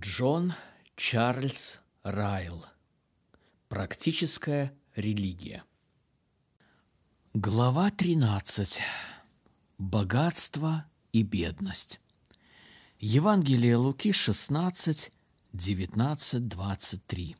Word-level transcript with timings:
Джон 0.00 0.54
Чарльз 0.94 1.80
Райл. 2.04 2.64
Практическая 3.68 4.72
религия. 4.94 5.64
Глава 7.34 7.90
13. 7.90 8.80
Богатство 9.78 10.84
и 11.12 11.24
бедность. 11.24 12.00
Евангелие 13.00 13.74
Луки 13.74 14.12
16, 14.12 15.10
19, 15.52 16.48
23. 16.48 17.36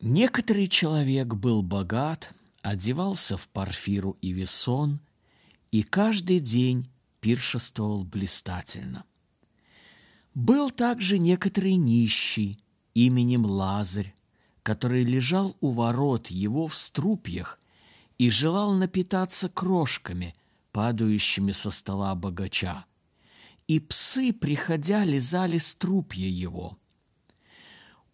Некоторый 0.00 0.66
человек 0.66 1.34
был 1.34 1.62
богат, 1.62 2.34
одевался 2.62 3.36
в 3.36 3.48
парфиру 3.50 4.16
и 4.20 4.32
весон, 4.32 4.98
и 5.70 5.84
каждый 5.84 6.40
день 6.40 6.90
пиршествовал 7.20 8.02
блистательно– 8.02 9.04
был 10.36 10.70
также 10.70 11.18
некоторый 11.18 11.76
нищий 11.76 12.60
именем 12.92 13.46
Лазарь, 13.46 14.14
который 14.62 15.02
лежал 15.02 15.56
у 15.62 15.70
ворот 15.70 16.26
его 16.26 16.66
в 16.66 16.76
струпьях 16.76 17.58
и 18.18 18.28
желал 18.28 18.74
напитаться 18.74 19.48
крошками, 19.48 20.34
падающими 20.72 21.52
со 21.52 21.70
стола 21.70 22.14
богача. 22.14 22.84
И 23.66 23.80
псы, 23.80 24.34
приходя, 24.34 25.06
лизали 25.06 25.56
струпья 25.56 26.28
его. 26.28 26.76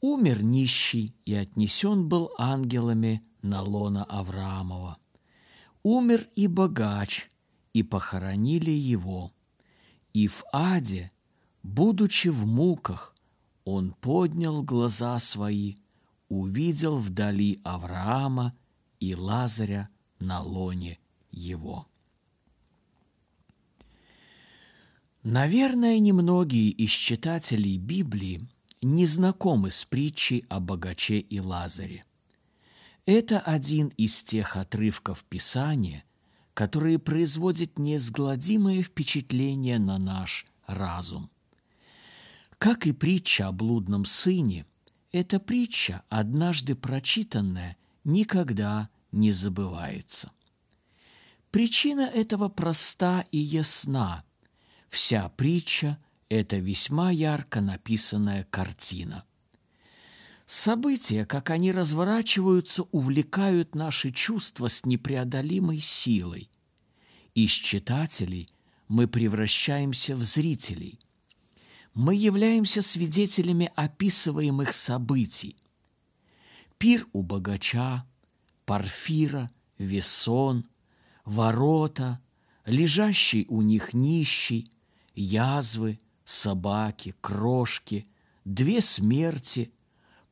Умер 0.00 0.44
нищий 0.44 1.12
и 1.24 1.34
отнесен 1.34 2.08
был 2.08 2.30
ангелами 2.38 3.20
на 3.42 3.62
лона 3.62 4.04
Авраамова. 4.04 4.96
Умер 5.82 6.28
и 6.36 6.46
богач, 6.46 7.28
и 7.72 7.82
похоронили 7.82 8.70
его. 8.70 9.32
И 10.12 10.28
в 10.28 10.44
аде– 10.52 11.10
Будучи 11.62 12.28
в 12.28 12.46
муках, 12.46 13.14
он 13.64 13.92
поднял 13.92 14.62
глаза 14.62 15.18
свои, 15.18 15.74
увидел 16.28 16.96
вдали 16.96 17.60
Авраама 17.62 18.52
и 18.98 19.14
Лазаря 19.14 19.88
на 20.18 20.40
лоне 20.40 20.98
его. 21.30 21.86
Наверное, 25.22 26.00
немногие 26.00 26.70
из 26.70 26.90
читателей 26.90 27.78
Библии 27.78 28.40
не 28.80 29.06
знакомы 29.06 29.70
с 29.70 29.84
притчей 29.84 30.44
о 30.48 30.58
богаче 30.58 31.20
и 31.20 31.38
Лазаре. 31.38 32.04
Это 33.06 33.38
один 33.38 33.88
из 33.96 34.22
тех 34.24 34.56
отрывков 34.56 35.24
Писания, 35.24 36.04
которые 36.54 36.98
производят 36.98 37.78
неизгладимое 37.78 38.82
впечатление 38.82 39.78
на 39.78 39.98
наш 39.98 40.44
разум. 40.66 41.31
Как 42.62 42.86
и 42.86 42.92
притча 42.92 43.48
о 43.48 43.52
блудном 43.52 44.04
сыне, 44.04 44.66
эта 45.10 45.40
притча, 45.40 46.04
однажды 46.08 46.76
прочитанная, 46.76 47.76
никогда 48.04 48.88
не 49.10 49.32
забывается. 49.32 50.30
Причина 51.50 52.02
этого 52.02 52.48
проста 52.48 53.24
и 53.32 53.38
ясна. 53.38 54.22
Вся 54.90 55.28
притча– 55.30 55.98
это 56.28 56.58
весьма 56.58 57.10
ярко 57.10 57.60
написанная 57.60 58.46
картина. 58.48 59.24
События, 60.46 61.26
как 61.26 61.50
они 61.50 61.72
разворачиваются, 61.72 62.84
увлекают 62.92 63.74
наши 63.74 64.12
чувства 64.12 64.68
с 64.68 64.84
непреодолимой 64.84 65.80
силой. 65.80 66.48
Из 67.34 67.50
читателей 67.50 68.48
мы 68.86 69.08
превращаемся 69.08 70.14
в 70.14 70.22
зрителей– 70.22 71.00
мы 71.94 72.14
являемся 72.14 72.82
свидетелями 72.82 73.70
описываемых 73.76 74.72
событий. 74.72 75.56
Пир 76.78 77.06
у 77.12 77.22
богача, 77.22 78.04
Парфира, 78.64 79.50
Весон, 79.78 80.64
ворота, 81.24 82.20
лежащий 82.64 83.46
у 83.48 83.62
них 83.62 83.94
нищий, 83.94 84.70
язвы, 85.14 85.98
собаки, 86.24 87.14
крошки, 87.20 88.06
две 88.44 88.80
смерти, 88.80 89.72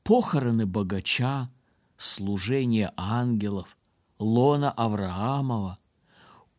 похороны 0.02 0.66
богача, 0.66 1.48
служение 1.96 2.92
ангелов, 2.96 3.76
лона 4.18 4.70
Авраамова, 4.70 5.76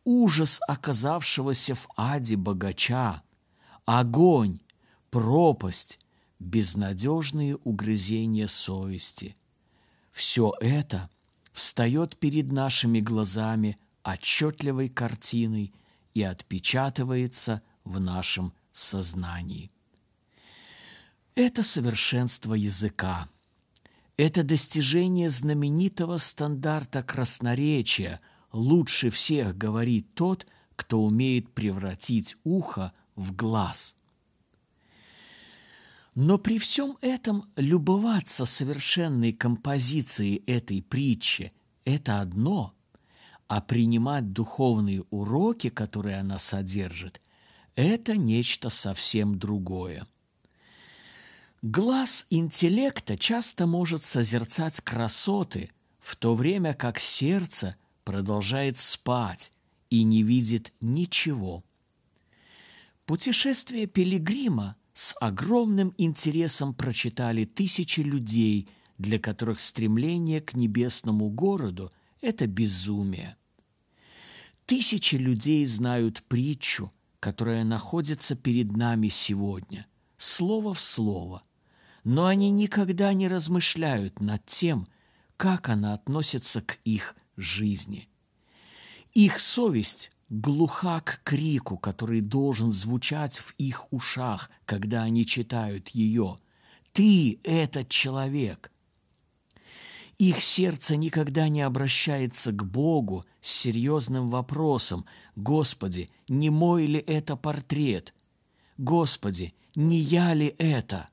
ужас 0.04 0.60
оказавшегося 0.66 1.74
в 1.74 1.88
аде 1.96 2.36
богача, 2.36 3.22
огонь, 3.84 4.60
пропасть, 5.12 6.00
безнадежные 6.40 7.56
угрызения 7.56 8.46
совести. 8.46 9.36
Все 10.10 10.54
это 10.60 11.08
встает 11.52 12.16
перед 12.16 12.50
нашими 12.50 12.98
глазами 12.98 13.76
отчетливой 14.02 14.88
картиной 14.88 15.72
и 16.14 16.22
отпечатывается 16.22 17.62
в 17.84 18.00
нашем 18.00 18.54
сознании. 18.72 19.70
Это 21.34 21.62
совершенство 21.62 22.54
языка. 22.54 23.28
Это 24.16 24.42
достижение 24.42 25.28
знаменитого 25.28 26.16
стандарта 26.16 27.02
красноречия 27.02 28.18
«лучше 28.50 29.10
всех 29.10 29.58
говорит 29.58 30.14
тот, 30.14 30.46
кто 30.74 31.02
умеет 31.02 31.52
превратить 31.52 32.36
ухо 32.44 32.92
в 33.14 33.34
глаз». 33.34 33.94
Но 36.14 36.36
при 36.38 36.58
всем 36.58 36.98
этом 37.00 37.50
любоваться 37.56 38.44
совершенной 38.44 39.32
композицией 39.32 40.42
этой 40.46 40.82
притчи– 40.82 41.52
это 41.84 42.20
одно, 42.20 42.74
а 43.48 43.62
принимать 43.62 44.32
духовные 44.32 45.04
уроки, 45.10 45.70
которые 45.70 46.18
она 46.18 46.38
содержит– 46.38 47.20
это 47.74 48.16
нечто 48.16 48.68
совсем 48.68 49.38
другое. 49.38 50.06
Глаз 51.62 52.26
интеллекта 52.28 53.16
часто 53.16 53.66
может 53.66 54.02
созерцать 54.02 54.80
красоты, 54.80 55.70
в 55.98 56.16
то 56.16 56.34
время 56.34 56.74
как 56.74 56.98
сердце 56.98 57.76
продолжает 58.04 58.76
спать 58.78 59.52
и 59.88 60.02
не 60.02 60.22
видит 60.22 60.72
ничего. 60.80 61.64
Путешествие 63.06 63.86
пилигрима– 63.86 64.76
с 64.92 65.14
огромным 65.20 65.94
интересом 65.96 66.74
прочитали 66.74 67.44
тысячи 67.44 68.00
людей, 68.00 68.68
для 68.98 69.18
которых 69.18 69.60
стремление 69.60 70.40
к 70.40 70.54
небесному 70.54 71.30
городу– 71.30 71.90
это 72.20 72.46
безумие. 72.46 73.36
Тысячи 74.66 75.16
людей 75.16 75.66
знают 75.66 76.22
притчу, 76.24 76.92
которая 77.20 77.64
находится 77.64 78.34
перед 78.34 78.76
нами 78.76 79.08
сегодня, 79.08 79.86
слово 80.18 80.74
в 80.74 80.80
слово, 80.80 81.42
но 82.04 82.26
они 82.26 82.50
никогда 82.50 83.12
не 83.12 83.28
размышляют 83.28 84.20
над 84.20 84.44
тем, 84.46 84.86
как 85.36 85.68
она 85.68 85.94
относится 85.94 86.62
к 86.62 86.78
их 86.84 87.16
жизни. 87.36 88.08
Их 89.14 89.38
совесть 89.38 90.10
глуха 90.32 91.02
к 91.02 91.20
крику, 91.24 91.76
который 91.76 92.22
должен 92.22 92.72
звучать 92.72 93.38
в 93.38 93.54
их 93.58 93.92
ушах, 93.92 94.50
когда 94.64 95.02
они 95.02 95.26
читают 95.26 95.90
ее. 95.90 96.36
«Ты– 96.92 97.38
этот 97.44 97.90
человек!» 97.90 98.72
Их 100.18 100.40
сердце 100.40 100.96
никогда 100.96 101.48
не 101.48 101.60
обращается 101.62 102.52
к 102.52 102.64
Богу 102.64 103.24
с 103.40 103.50
серьезным 103.50 104.30
вопросом 104.30 105.04
«Господи, 105.36 106.08
не 106.28 106.48
мой 106.48 106.86
ли 106.86 107.00
это 107.00 107.36
портрет? 107.36 108.14
Господи, 108.78 109.52
не 109.74 109.98
я 109.98 110.32
ли 110.32 110.54
это?» 110.58 111.08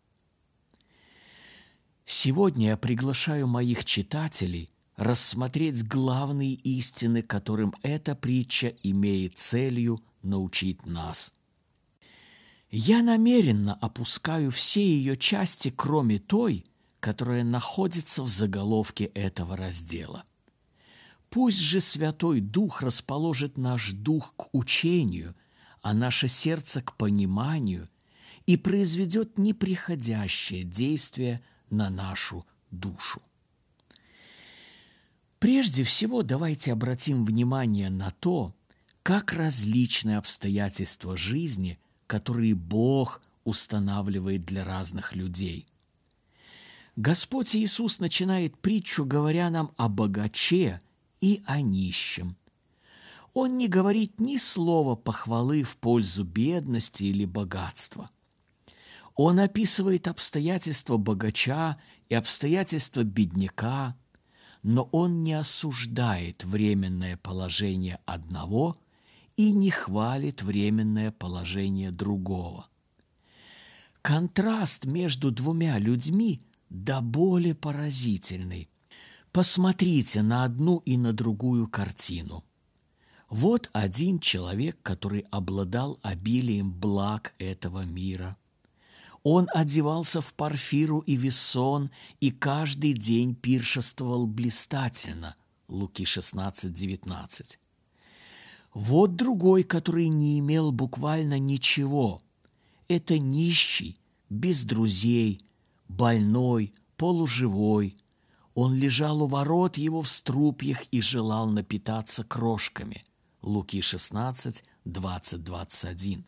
Сегодня 2.06 2.70
я 2.70 2.78
приглашаю 2.78 3.48
моих 3.48 3.84
читателей– 3.84 4.70
рассмотреть 5.00 5.88
главные 5.88 6.54
истины, 6.56 7.22
которым 7.22 7.74
эта 7.84 8.16
притча 8.16 8.76
имеет 8.84 9.38
целью 9.38 10.00
научить 10.22 10.86
нас. 10.86 11.32
Я 12.70 13.02
намеренно 13.02 13.74
опускаю 13.76 14.52
все 14.52 14.84
ее 14.84 15.16
части, 15.16 15.74
кроме 15.76 16.20
той, 16.20 16.66
которая 17.00 17.46
находится 17.46 18.24
в 18.24 18.28
заголовке 18.28 19.06
этого 19.06 19.56
раздела. 19.56 20.26
Пусть 21.30 21.60
же 21.60 21.80
Святой 21.80 22.42
Дух 22.42 22.82
расположит 22.82 23.58
наш 23.58 23.94
дух 23.94 24.34
к 24.36 24.50
учению, 24.52 25.34
а 25.82 25.94
наше 25.94 26.28
сердце 26.28 26.82
к 26.82 26.98
пониманию 26.98 27.88
и 28.46 28.58
произведет 28.58 29.38
неприходящее 29.38 30.64
действие 30.64 31.42
на 31.70 31.90
нашу 31.90 32.44
душу. 32.70 33.22
Прежде 35.40 35.86
всего, 35.86 36.22
давайте 36.22 36.74
обратим 36.74 37.24
внимание 37.24 37.90
на 37.90 38.12
то, 38.12 38.54
как 39.04 39.32
различны 39.34 40.18
обстоятельства 40.18 41.16
жизни, 41.16 41.80
которые 42.08 42.56
Бог 42.56 43.22
устанавливает 43.46 44.46
для 44.46 44.66
разных 44.66 45.16
людей. 45.16 45.66
Господь 46.98 47.56
Иисус 47.56 48.00
начинает 48.00 48.58
притчу, 48.58 49.06
говоря 49.06 49.50
нам 49.50 49.72
о 49.78 49.88
богаче 49.88 50.80
и 51.22 51.42
о 51.46 51.62
нищем. 51.62 52.36
Он 53.34 53.58
не 53.58 53.70
говорит 53.70 54.20
ни 54.20 54.36
слова 54.36 54.96
похвалы 54.96 55.64
в 55.64 55.78
пользу 55.78 56.26
бедности 56.26 57.06
или 57.06 57.24
богатства. 57.24 58.10
Он 59.16 59.40
описывает 59.40 60.08
обстоятельства 60.10 60.98
богача 60.98 61.78
и 62.10 62.16
обстоятельства 62.16 63.04
бедняка, 63.04 63.96
но 64.64 64.90
он 64.92 65.22
не 65.22 65.34
осуждает 65.34 66.44
временное 66.44 67.18
положение 67.18 68.00
одного 68.06 68.76
и 69.38 69.52
не 69.52 69.70
хвалит 69.70 70.42
временное 70.42 71.12
положение 71.12 71.92
другого. 71.92 72.66
Контраст 74.02 74.86
между 74.86 75.32
двумя 75.32 75.78
людьми 75.78 76.42
до 76.70 77.02
боли 77.02 77.54
поразительный. 77.54 78.70
Посмотрите 79.32 80.22
на 80.22 80.44
одну 80.44 80.78
и 80.80 80.98
на 80.98 81.14
другую 81.14 81.68
картину. 81.68 82.44
Вот 83.30 83.70
один 83.74 84.20
человек, 84.20 84.82
который 84.82 85.26
обладал 85.30 86.00
обилием 86.02 86.72
благ 86.72 87.34
этого 87.38 87.86
мира. 87.86 88.36
Он 89.24 89.48
одевался 89.54 90.22
в 90.22 90.34
парфиру 90.34 91.00
и 91.00 91.16
весон 91.16 91.92
и 92.20 92.32
каждый 92.32 92.94
день 92.94 93.36
пиршествовал 93.36 94.28
блистательно. 94.28 95.36
Луки 95.68 96.06
16, 96.06 96.72
19. 96.72 97.60
Вот 98.74 99.16
другой, 99.16 99.64
который 99.64 100.08
не 100.08 100.40
имел 100.40 100.72
буквально 100.72 101.38
ничего. 101.38 102.22
Это 102.88 103.20
нищий, 103.20 103.96
без 104.30 104.64
друзей, 104.64 105.42
больной, 105.88 106.74
полуживой. 106.96 107.96
Он 108.54 108.74
лежал 108.74 109.22
у 109.24 109.28
ворот 109.28 109.78
его 109.78 110.02
в 110.02 110.10
струпьях 110.10 110.84
и 110.92 111.02
желал 111.02 111.50
напитаться 111.50 112.24
крошками. 112.24 113.02
Луки 113.42 113.82
16, 113.82 114.64
20, 114.86 115.44
21. 115.44 116.26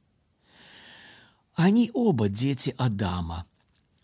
Они 1.56 1.92
оба 1.94 2.30
дети 2.30 2.74
Адама. 2.78 3.46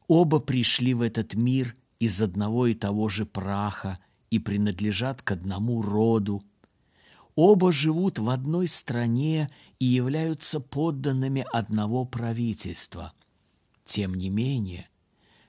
Оба 0.07 0.39
пришли 0.39 0.93
в 0.93 1.01
этот 1.01 1.33
мир 1.33 1.75
из 1.99 2.21
одного 2.21 2.67
и 2.67 2.73
того 2.73 3.09
же 3.09 3.25
праха 3.25 3.97
и 4.29 4.39
принадлежат 4.39 5.21
к 5.21 5.31
одному 5.31 5.81
роду. 5.81 6.41
Оба 7.35 7.71
живут 7.71 8.19
в 8.19 8.29
одной 8.29 8.67
стране 8.67 9.49
и 9.79 9.85
являются 9.85 10.59
подданными 10.59 11.45
одного 11.51 12.05
правительства. 12.05 13.13
Тем 13.85 14.15
не 14.15 14.29
менее, 14.29 14.87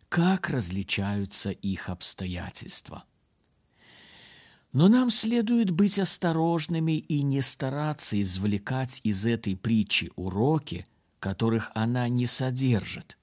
как 0.09 0.49
различаются 0.49 1.51
их 1.51 1.89
обстоятельства? 1.89 3.05
Но 4.73 4.89
нам 4.89 5.11
следует 5.11 5.71
быть 5.71 5.99
осторожными 5.99 6.99
и 6.99 7.23
не 7.23 7.41
стараться 7.41 8.21
извлекать 8.21 9.01
из 9.03 9.25
этой 9.25 9.57
притчи 9.57 10.11
уроки, 10.15 10.85
которых 11.21 11.71
она 11.75 12.09
не 12.09 12.27
содержит. 12.27 13.19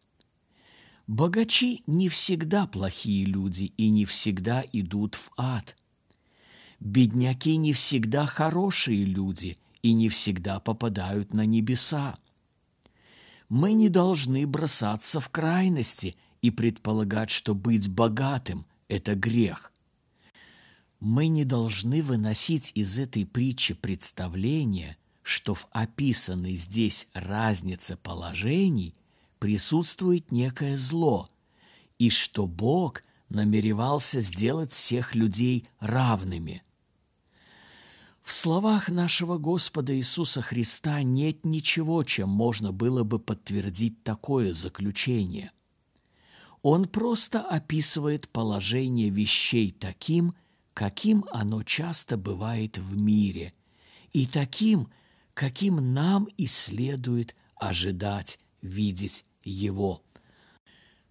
Богачи 1.07 1.83
не 1.87 2.09
всегда 2.09 2.65
плохие 2.65 3.25
люди 3.25 3.73
и 3.77 3.89
не 3.89 4.05
всегда 4.05 4.63
идут 4.73 5.15
в 5.15 5.31
ад. 5.37 5.75
Бедняки 6.79 7.57
не 7.57 7.73
всегда 7.73 8.25
хорошие 8.25 9.05
люди 9.05 9.57
и 9.81 9.93
не 9.93 10.09
всегда 10.09 10.59
попадают 10.59 11.33
на 11.33 11.45
небеса. 11.45 12.17
Мы 13.49 13.73
не 13.73 13.89
должны 13.89 14.47
бросаться 14.47 15.19
в 15.19 15.29
крайности 15.29 16.17
и 16.41 16.49
предполагать, 16.49 17.29
что 17.29 17.53
быть 17.53 17.87
богатым– 17.87 18.65
это 18.87 19.15
грех 19.15 19.71
мы 21.05 21.27
не 21.27 21.45
должны 21.45 22.01
выносить 22.01 22.71
из 22.73 22.97
этой 22.97 23.25
притчи 23.27 23.75
представление, 23.75 24.97
что 25.25 25.55
в 25.55 25.67
описанной 25.71 26.55
здесь 26.55 27.07
разнице 27.15 27.97
положений 27.97 28.93
присутствует 29.39 30.31
некое 30.31 30.77
зло, 30.77 31.27
и 31.97 32.11
что 32.11 32.45
Бог 32.45 33.01
намеревался 33.29 34.19
сделать 34.19 34.71
всех 34.71 35.15
людей 35.15 35.67
равными. 35.79 36.61
В 38.21 38.31
словах 38.31 38.87
нашего 38.87 39.39
Господа 39.39 39.97
Иисуса 39.97 40.43
Христа 40.43 41.01
нет 41.01 41.43
ничего, 41.43 42.03
чем 42.03 42.29
можно 42.29 42.71
было 42.71 43.03
бы 43.03 43.17
подтвердить 43.17 44.03
такое 44.03 44.53
заключение. 44.53 45.51
Он 46.61 46.85
просто 46.85 47.41
описывает 47.41 48.29
положение 48.29 49.09
вещей 49.09 49.71
таким, 49.71 50.35
каким 50.75 51.25
оно 51.31 51.63
часто 51.63 52.15
бывает 52.15 52.77
в 52.77 53.01
мире, 53.01 53.53
и 54.13 54.27
таким, 54.27 54.87
каким 55.35 55.93
нам 55.93 56.25
и 56.37 56.47
следует 56.47 57.35
ожидать 57.57 58.39
видеть 58.63 59.23
его. 59.43 60.01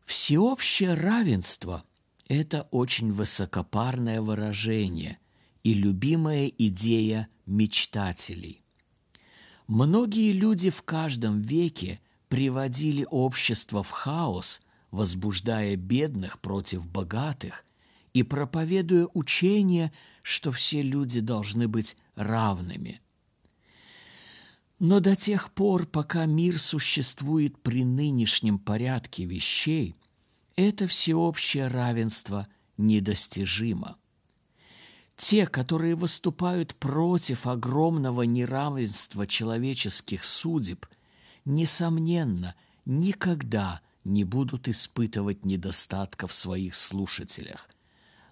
Всеобщее 0.05 0.95
равенство– 0.95 1.85
это 2.29 2.67
очень 2.73 3.13
высокопарное 3.13 4.21
выражение 4.21 5.19
и 5.63 5.75
любимая 5.75 6.49
идея 6.49 7.29
мечтателей. 7.47 8.61
Многие 9.69 10.33
люди 10.33 10.71
в 10.71 10.83
каждом 10.83 11.41
веке 11.41 12.01
приводили 12.29 13.07
общество 13.11 13.83
в 13.83 13.91
хаос, 13.91 14.61
возбуждая 14.91 15.77
бедных 15.77 16.41
против 16.41 16.89
богатых– 16.89 17.65
и 18.15 18.23
проповедуя 18.23 19.09
учение, 19.13 19.93
что 20.23 20.53
все 20.53 20.81
люди 20.81 21.21
должны 21.21 21.69
быть 21.69 21.97
равными. 22.15 23.01
Но 24.87 25.01
до 25.01 25.17
тех 25.17 25.51
пор, 25.51 25.87
пока 25.87 26.27
мир 26.27 26.59
существует 26.59 27.57
при 27.63 27.85
нынешнем 27.85 28.59
порядке 28.59 29.25
вещей, 29.25 29.97
это 30.57 30.87
всеобщее 30.87 31.69
равенство 31.69 32.47
недостижимо. 32.77 33.97
Те, 35.17 35.47
которые 35.47 35.95
выступают 35.95 36.75
против 36.75 37.47
огромного 37.47 38.25
неравенства 38.25 39.27
человеческих 39.27 40.23
судеб, 40.23 40.85
несомненно, 41.47 42.55
никогда 42.85 43.81
не 44.05 44.25
будут 44.25 44.69
испытывать 44.69 45.47
недостатка 45.47 46.27
в 46.27 46.35
своих 46.35 46.75
слушателях– 46.75 47.71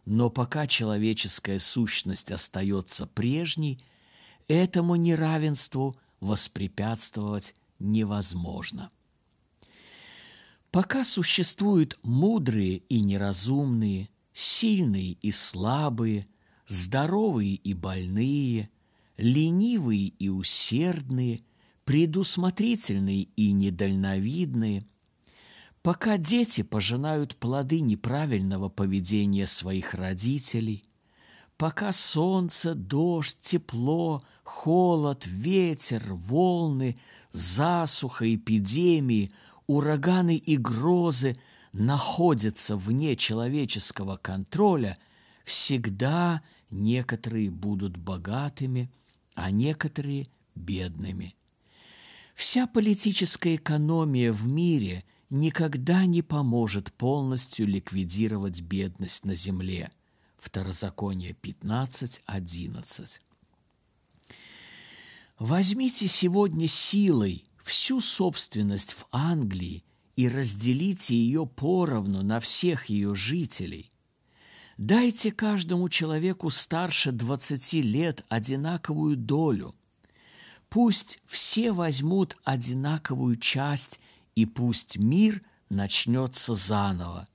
но 0.05 0.31
пока 0.31 0.67
человеческая 0.67 1.61
сущность 1.61 2.33
остается 2.33 3.07
прежней, 3.07 3.79
этому 4.49 4.97
неравенству 4.97 5.95
воспрепятствовать 6.23 7.55
невозможно. 7.79 8.91
Пока 10.71 11.05
существуют 11.05 11.99
мудрые 12.03 12.79
и 12.79 13.01
неразумные, 13.03 14.09
сильные 14.33 15.13
и 15.13 15.31
слабые, 15.31 16.25
здоровые 16.67 17.57
и 17.57 17.75
больные, 17.75 18.67
ленивые 19.19 20.09
и 20.09 20.31
усердные, 20.31 21.41
предусмотрительные 21.85 23.25
и 23.37 23.53
недальновидные– 23.53 24.87
Пока 25.83 26.17
дети 26.17 26.63
пожинают 26.63 27.35
плоды 27.35 27.81
неправильного 27.81 28.69
поведения 28.69 29.49
своих 29.49 29.95
родителей, 29.95 30.85
пока 31.63 31.93
солнце, 31.93 32.75
дождь, 32.75 33.39
тепло, 33.41 34.21
холод, 34.43 35.29
ветер, 35.29 36.03
волны, 36.13 36.97
засуха, 37.31 38.35
эпидемии, 38.35 39.31
ураганы 39.69 40.39
и 40.39 40.57
грозы 40.57 41.37
находятся 41.73 42.77
вне 42.77 43.15
человеческого 43.15 44.17
контроля, 44.17 44.97
всегда 45.45 46.41
некоторые 46.71 47.49
будут 47.53 47.97
богатыми, 47.97 48.91
а 49.37 49.53
некоторые– 49.53 50.27
бедными. 50.57 51.37
Вся 52.35 52.67
политическая 52.67 53.55
экономия 53.55 54.33
в 54.33 54.51
мире– 54.51 55.05
никогда 55.31 56.07
не 56.07 56.23
поможет 56.23 56.93
полностью 56.93 57.69
ликвидировать 57.69 58.61
бедность 58.63 59.25
на 59.25 59.37
земле. 59.37 59.93
Второзаконие 60.43 61.37
15.11. 61.41 63.21
Возьмите 65.39 66.09
сегодня 66.09 66.67
силой 66.67 67.45
всю 67.63 68.01
собственность 68.01 68.95
в 68.95 69.07
Англии 69.13 69.85
и 70.17 70.29
разделите 70.29 71.15
ее 71.15 71.47
поровну 71.47 72.25
на 72.25 72.41
всех 72.41 72.87
ее 72.87 73.15
жителей. 73.15 73.93
Дайте 74.79 75.31
каждому 75.31 75.89
человеку 75.89 76.51
старше 76.51 77.13
20 77.13 77.75
лет 77.75 78.25
одинаковую 78.29 79.17
долю. 79.17 79.73
Пусть 80.69 81.21
все 81.25 81.71
возьмут 81.71 82.37
одинаковую 82.43 83.37
часть 83.37 84.01
и 84.35 84.45
пусть 84.45 84.99
мир 84.99 85.41
начнется 85.69 86.57
заново. 86.57 87.27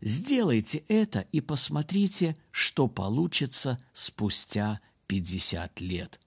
Сделайте 0.00 0.78
это 0.88 1.20
и 1.32 1.40
посмотрите, 1.40 2.36
что 2.50 2.88
получится 2.88 3.78
спустя 3.92 4.78
50 5.06 5.80
лет. 5.80 6.20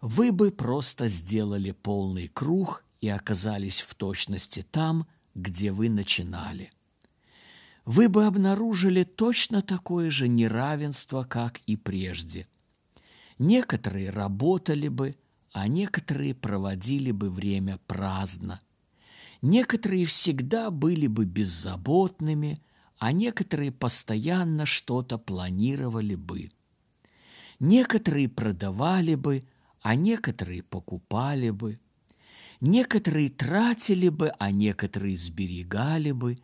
Вы 0.00 0.32
бы 0.32 0.50
просто 0.50 1.08
сделали 1.08 1.72
полный 1.72 2.28
круг 2.28 2.84
и 3.00 3.08
оказались 3.08 3.82
в 3.82 3.94
точности 3.94 4.62
там, 4.62 5.06
где 5.34 5.72
вы 5.72 5.90
начинали. 5.90 6.70
Вы 7.84 8.08
бы 8.08 8.24
обнаружили 8.24 9.04
точно 9.04 9.62
такое 9.62 10.10
же 10.10 10.28
неравенство, 10.28 11.24
как 11.24 11.58
и 11.66 11.76
прежде. 11.76 12.46
Некоторые 13.38 14.10
работали 14.10 14.88
бы, 14.88 15.16
а 15.52 15.66
некоторые 15.66 16.34
проводили 16.34 17.10
бы 17.10 17.30
время 17.30 17.78
праздно. 17.86 18.60
Некоторые 19.42 20.04
всегда 20.04 20.70
были 20.70 21.06
бы 21.06 21.24
беззаботными, 21.24 22.56
а 22.98 23.12
некоторые 23.12 23.72
постоянно 23.72 24.66
что-то 24.66 25.16
планировали 25.16 26.14
бы. 26.14 26.50
Некоторые 27.58 28.28
продавали 28.28 29.14
бы, 29.14 29.40
а 29.80 29.94
некоторые 29.94 30.62
покупали 30.62 31.50
бы. 31.50 31.80
Некоторые 32.60 33.30
тратили 33.30 34.10
бы, 34.10 34.28
а 34.38 34.50
некоторые 34.50 35.16
сберегали 35.16 36.12
бы. 36.12 36.36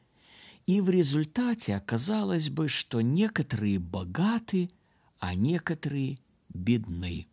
И 0.67 0.81
в 0.81 0.89
результате 0.89 1.77
оказалось 1.77 2.49
бы, 2.49 2.69
что 2.69 3.03
некоторые 3.03 3.79
богаты, 3.79 4.71
а 5.19 5.35
некоторые 5.35 6.17
бедны. 6.49 7.29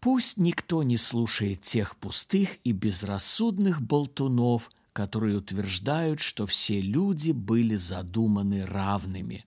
Пусть 0.00 0.38
никто 0.38 0.82
не 0.82 0.96
слушает 0.96 1.60
тех 1.60 1.94
пустых 1.96 2.56
и 2.64 2.72
безрассудных 2.72 3.82
болтунов, 3.82 4.70
которые 4.94 5.36
утверждают, 5.36 6.20
что 6.20 6.46
все 6.46 6.80
люди 6.80 7.32
были 7.32 7.76
задуманы 7.76 8.64
равными. 8.64 9.44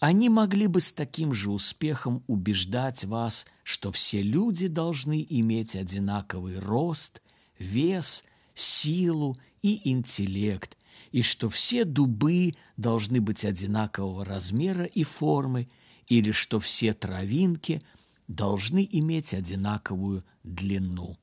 Они 0.00 0.28
могли 0.28 0.66
бы 0.66 0.80
с 0.80 0.92
таким 0.92 1.32
же 1.32 1.50
успехом 1.50 2.22
убеждать 2.26 3.04
вас, 3.04 3.46
что 3.64 3.90
все 3.90 4.22
люди 4.22 4.68
должны 4.68 5.26
иметь 5.28 5.74
одинаковый 5.74 6.58
рост, 6.58 7.22
вес, 7.58 8.24
силу 8.54 9.34
и 9.62 9.90
интеллект, 9.90 10.76
и 11.10 11.22
что 11.22 11.48
все 11.48 11.84
дубы 11.84 12.52
должны 12.76 13.20
быть 13.20 13.44
одинакового 13.46 14.24
размера 14.24 14.84
и 14.84 15.04
формы, 15.04 15.68
или 16.06 16.32
что 16.32 16.60
все 16.60 16.92
травинки– 16.92 17.80
должны 18.28 18.86
иметь 18.90 19.34
одинаковую 19.34 20.22
длину. 20.44 21.16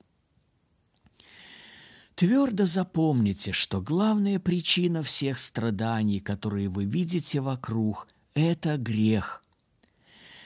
Твердо 2.16 2.66
запомните, 2.66 3.52
что 3.52 3.82
главная 3.82 4.40
причина 4.40 5.04
всех 5.04 5.38
страданий, 5.38 6.20
которые 6.20 6.70
вы 6.70 6.86
видите 6.86 7.42
вокруг, 7.42 8.08
это 8.34 8.78
грех. 8.78 9.44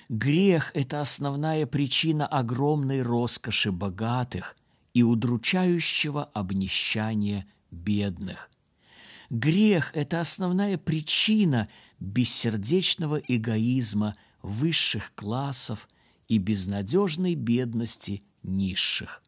Грех– 0.09 0.71
это 0.73 1.01
основная 1.01 1.67
причина 1.67 2.25
огромной 2.25 3.03
роскоши 3.03 3.71
богатых 3.71 4.57
и 4.95 5.03
удручающего 5.03 6.23
обнищания 6.23 7.47
бедных. 7.69 8.49
Грех– 9.29 9.91
это 9.93 10.19
основная 10.19 10.79
причина 10.79 11.67
бессердечного 11.99 13.17
эгоизма 13.27 14.15
высших 14.41 15.13
классов– 15.13 15.87
и 16.29 16.37
безнадежной 16.37 17.35
бедности 17.35 18.21
низших. 18.43 19.21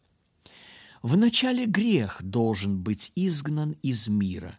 Вначале 1.01 1.65
грех 1.65 2.21
должен 2.21 2.81
быть 2.81 3.11
изгнан 3.15 3.71
из 3.81 4.07
мира. 4.07 4.55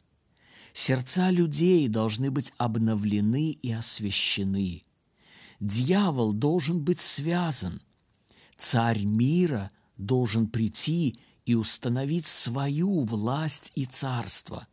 Сердца 0.75 1.31
людей 1.31 1.87
должны 1.89 2.31
быть 2.31 2.53
обновлены 2.59 3.53
и 3.53 3.73
освящены. 3.73 4.83
Дьявол 5.61 6.33
должен 6.33 6.83
быть 6.83 7.01
связан. 7.01 7.81
Царь 8.59 9.05
мира 9.05 9.71
должен 9.97 10.49
прийти 10.49 11.17
и 11.47 11.55
установить 11.55 12.27
свою 12.27 13.03
власть 13.03 13.71
и 13.77 13.85
царство. 13.85 14.67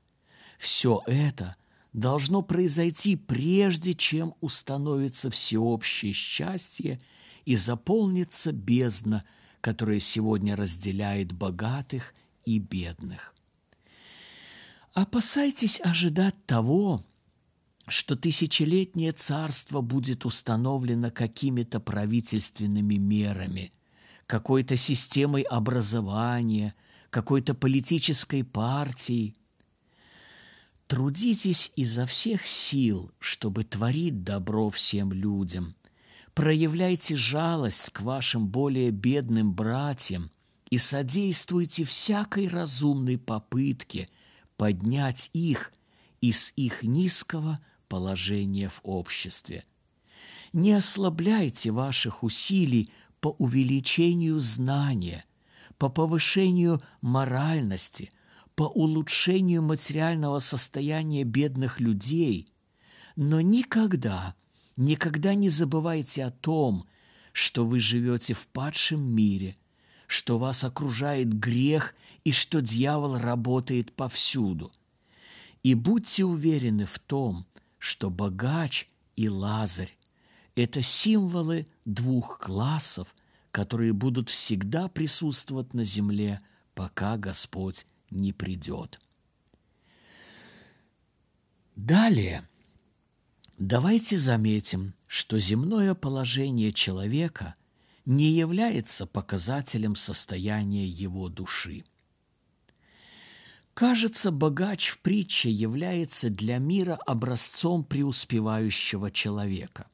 Все 0.57 1.03
это 1.05 1.55
должно 1.93 2.41
произойти 2.41 3.15
прежде, 3.15 3.93
чем 3.93 4.33
установится 4.41 5.29
всеобщее 5.29 6.13
счастье– 6.13 6.97
и 7.45 7.55
заполнится 7.55 8.51
бездна, 8.51 9.23
которая 9.61 9.99
сегодня 9.99 10.55
разделяет 10.55 11.31
богатых 11.31 12.13
и 12.45 12.59
бедных. 12.59 13.33
Опасайтесь 14.93 15.79
ожидать 15.81 16.45
того, 16.45 17.05
что 17.87 18.15
тысячелетнее 18.15 19.11
царство 19.11 19.81
будет 19.81 20.25
установлено 20.25 21.11
какими-то 21.11 21.79
правительственными 21.79 22.95
мерами, 22.95 23.73
какой-то 24.27 24.75
системой 24.75 25.41
образования, 25.41 26.73
какой-то 27.09 27.53
политической 27.55 28.43
партией. 28.43 29.35
Трудитесь 30.87 31.71
изо 31.75 32.05
всех 32.05 32.45
сил, 32.45 33.11
чтобы 33.19 33.63
творить 33.63 34.23
добро 34.23 34.69
всем 34.69 35.11
людям, 35.11 35.75
проявляйте 36.33 37.15
жалость 37.15 37.91
к 37.91 38.01
вашим 38.01 38.47
более 38.47 38.91
бедным 38.91 39.53
братьям 39.53 40.31
и 40.69 40.77
содействуйте 40.77 41.83
всякой 41.83 42.47
разумной 42.47 43.17
попытке 43.17 44.07
поднять 44.57 45.29
их 45.33 45.73
из 46.21 46.53
их 46.55 46.83
низкого 46.83 47.59
положения 47.87 48.69
в 48.69 48.81
обществе. 48.83 49.63
Не 50.53 50.73
ослабляйте 50.73 51.71
ваших 51.71 52.23
усилий 52.23 52.91
по 53.19 53.29
увеличению 53.37 54.39
знания, 54.39 55.25
по 55.77 55.89
повышению 55.89 56.81
моральности, 57.01 58.11
по 58.55 58.63
улучшению 58.63 59.61
материального 59.61 60.39
состояния 60.39 61.23
бедных 61.23 61.79
людей, 61.79 62.47
но 63.15 63.41
никогда– 63.41 64.35
Никогда 64.79 65.33
не 65.33 65.49
забывайте 65.49 66.23
о 66.23 66.31
том, 66.31 66.87
что 67.33 67.65
вы 67.65 67.81
живете 67.81 68.33
в 68.33 68.47
падшем 68.47 69.03
мире, 69.03 69.57
что 70.07 70.37
вас 70.37 70.63
окружает 70.63 71.33
грех 71.37 71.93
и 72.23 72.31
что 72.31 72.61
дьявол 72.61 73.17
работает 73.17 73.91
повсюду. 73.91 74.71
И 75.63 75.73
будьте 75.73 76.23
уверены 76.23 76.85
в 76.85 76.97
том, 76.97 77.45
что 77.77 78.09
богач 78.09 78.87
и 79.17 79.27
Лазарь– 79.27 79.97
это 80.55 80.81
символы 80.81 81.67
двух 81.83 82.39
классов, 82.39 83.13
которые 83.51 83.91
будут 83.91 84.29
всегда 84.29 84.87
присутствовать 84.87 85.73
на 85.73 85.83
земле, 85.83 86.39
пока 86.73 87.17
Господь 87.17 87.85
не 88.11 88.31
придет. 88.31 89.01
Далее– 91.75 92.47
Давайте 93.59 94.17
заметим, 94.17 94.93
что 95.05 95.37
земное 95.37 95.93
положение 95.93 96.71
человека 96.71 97.53
не 98.05 98.31
является 98.31 99.05
показателем 99.05 99.97
состояния 99.97 100.87
его 100.87 101.27
души. 101.27 101.83
Кажется, 103.73 104.31
богач 104.31 104.87
в 104.87 104.99
притче 104.99 105.51
является 105.51 106.29
для 106.29 106.57
мира 106.57 106.97
образцом 107.05 107.83
преуспевающего 107.83 109.11
человека. 109.11 109.87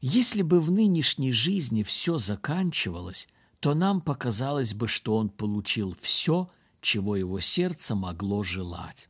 Если 0.00 0.42
бы 0.42 0.60
в 0.60 0.72
нынешней 0.72 1.30
жизни 1.30 1.84
все 1.84 2.18
заканчивалось, 2.18 3.28
то 3.60 3.74
нам 3.74 4.00
показалось 4.00 4.74
бы, 4.74 4.88
что 4.88 5.16
он 5.16 5.28
получил 5.28 5.96
все, 6.00 6.48
чего 6.80 7.14
его 7.14 7.38
сердце 7.38 7.94
могло 7.94 8.42
желать. 8.42 9.08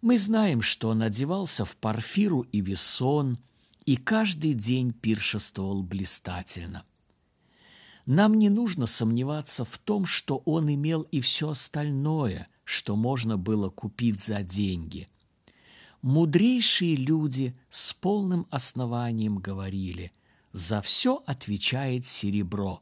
Мы 0.00 0.16
знаем, 0.16 0.62
что 0.62 0.90
он 0.90 1.02
одевался 1.02 1.64
в 1.64 1.76
парфиру 1.76 2.42
и 2.52 2.60
весон 2.60 3.36
и 3.84 3.96
каждый 3.96 4.54
день 4.54 4.92
пиршествовал 4.92 5.82
блистательно. 5.82 6.84
Нам 8.06 8.34
не 8.34 8.48
нужно 8.48 8.86
сомневаться 8.86 9.64
в 9.64 9.76
том, 9.78 10.04
что 10.06 10.38
он 10.44 10.72
имел 10.72 11.02
и 11.02 11.20
все 11.20 11.50
остальное, 11.50 12.48
что 12.64 12.96
можно 12.96 13.36
было 13.36 13.70
купить 13.70 14.22
за 14.22 14.42
деньги. 14.42 15.08
Мудрейшие 16.00 16.94
люди 16.94 17.58
с 17.68 17.92
полным 17.92 18.46
основанием 18.50 19.38
говорили 19.38 20.12
«За 20.52 20.80
все 20.80 21.22
отвечает 21.26 22.06
серебро» 22.06 22.80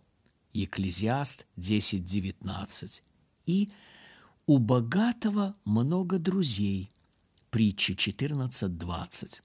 Екклезиаст 0.52 1.46
10.19 1.56 3.02
и 3.46 3.70
«У 4.46 4.58
богатого 4.58 5.54
много 5.64 6.18
друзей, 6.18 6.90
притчи 7.56 7.92
14.20. 7.92 9.40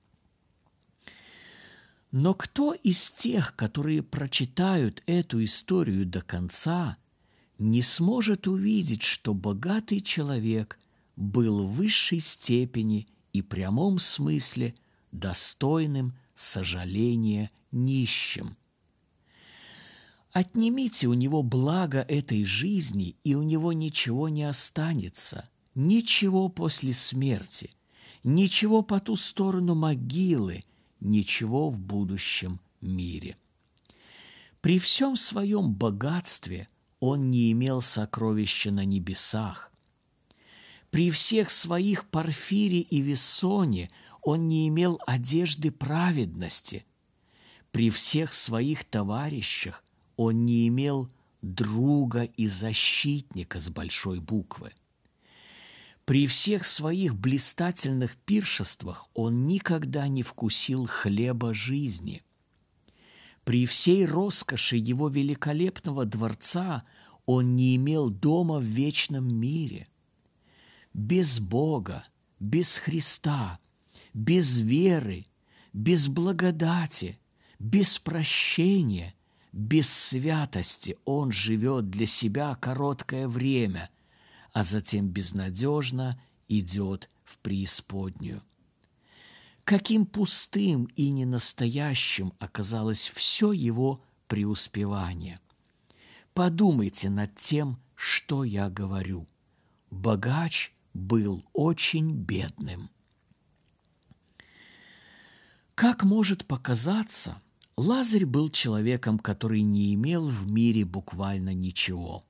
Но 2.12 2.34
кто 2.34 2.74
из 2.74 3.10
тех, 3.10 3.56
которые 3.56 4.04
прочитают 4.04 5.02
эту 5.06 5.42
историю 5.42 6.06
до 6.06 6.22
конца, 6.22 6.98
не 7.58 7.82
сможет 7.82 8.48
увидеть, 8.48 9.02
что 9.02 9.34
богатый 9.34 10.02
человек 10.02 10.78
был 11.16 11.66
в 11.66 11.72
высшей 11.72 12.20
степени 12.20 13.08
и 13.32 13.42
прямом 13.42 13.98
смысле 13.98 14.76
достойным 15.14 16.12
сожаления 16.34 17.50
нищим. 17.72 18.58
Отнимите 20.34 21.08
у 21.08 21.14
него 21.14 21.44
благо 21.44 22.00
этой 22.00 22.44
жизни, 22.44 23.16
и 23.24 23.36
у 23.36 23.44
него 23.44 23.72
ничего 23.72 24.28
не 24.28 24.44
останется, 24.44 25.46
ничего 25.76 26.50
после 26.50 26.92
смерти, 26.92 27.70
ничего 28.24 28.82
по 28.82 29.00
ту 29.00 29.16
сторону 29.16 29.76
могилы, 29.76 30.64
ничего 31.00 31.70
в 31.70 31.80
будущем 31.80 32.60
мире. 32.82 33.36
При 34.62 34.80
всем 34.80 35.16
своем 35.16 35.74
богатстве 35.74 36.68
он 37.00 37.30
не 37.32 37.52
имел 37.52 37.82
сокровища 37.82 38.72
на 38.72 38.86
небесах. 38.86 39.72
При 40.92 41.10
всех 41.10 41.50
своих 41.50 42.06
Порфире 42.10 42.80
и 42.80 43.02
Вессоне 43.02 43.88
он 44.22 44.48
не 44.48 44.68
имел 44.68 45.00
одежды 45.08 45.72
праведности. 45.72 46.84
При 47.72 47.90
всех 47.90 48.34
своих 48.34 48.84
товарищах 48.84 49.84
он 50.16 50.46
не 50.46 50.68
имел 50.68 51.10
друга 51.42 52.24
и 52.24 52.46
защитника 52.46 53.60
с 53.60 53.70
большой 53.70 54.20
буквы. 54.20 54.72
При 56.12 56.28
всех 56.28 56.66
своих 56.66 57.16
блистательных 57.16 58.18
пиршествах 58.18 59.08
он 59.14 59.48
никогда 59.48 60.10
не 60.10 60.24
вкусил 60.24 60.86
хлеба 60.86 61.54
жизни. 61.54 62.22
При 63.46 63.66
всей 63.66 64.06
роскоши 64.06 64.76
его 64.76 65.08
великолепного 65.08 66.04
дворца 66.04 66.84
он 67.26 67.56
не 67.56 67.78
имел 67.78 68.10
дома 68.10 68.60
в 68.60 68.64
вечном 68.66 69.34
мире. 69.34 69.88
Без 70.94 71.40
Бога, 71.40 72.04
без 72.42 72.76
Христа, 72.76 73.58
без 74.14 74.60
веры, 74.60 75.26
без 75.72 76.10
благодати, 76.10 77.16
без 77.58 78.00
прощения– 78.00 79.16
без 79.54 79.90
святости 79.90 80.98
он 81.04 81.34
живет 81.34 81.90
для 81.90 82.06
себя 82.06 82.56
короткое 82.56 83.28
время, 83.28 83.90
а 84.52 84.64
затем 84.64 85.10
безнадежно 85.10 86.22
идет 86.48 87.10
в 87.24 87.38
преисподнюю. 87.40 88.44
Каким 89.64 90.06
пустым 90.06 90.86
и 90.96 91.10
ненастоящим 91.10 92.34
оказалось 92.40 93.10
все 93.10 93.52
его 93.52 94.00
преуспевание. 94.28 95.38
Подумайте 96.34 97.10
над 97.10 97.36
тем, 97.36 97.80
что 97.96 98.44
я 98.44 98.70
говорю. 98.70 99.28
Богач 99.92 100.74
был 100.94 101.46
очень 101.54 102.14
бедным. 102.14 102.90
Как 105.76 106.04
может 106.04 106.46
показаться– 106.46 107.42
Лазарь 107.78 108.26
был 108.26 108.50
человеком, 108.50 109.18
который 109.18 109.62
не 109.62 109.96
имел 109.96 110.28
в 110.28 110.52
мире 110.52 110.86
буквально 110.86 111.54
ничего. 111.54 112.24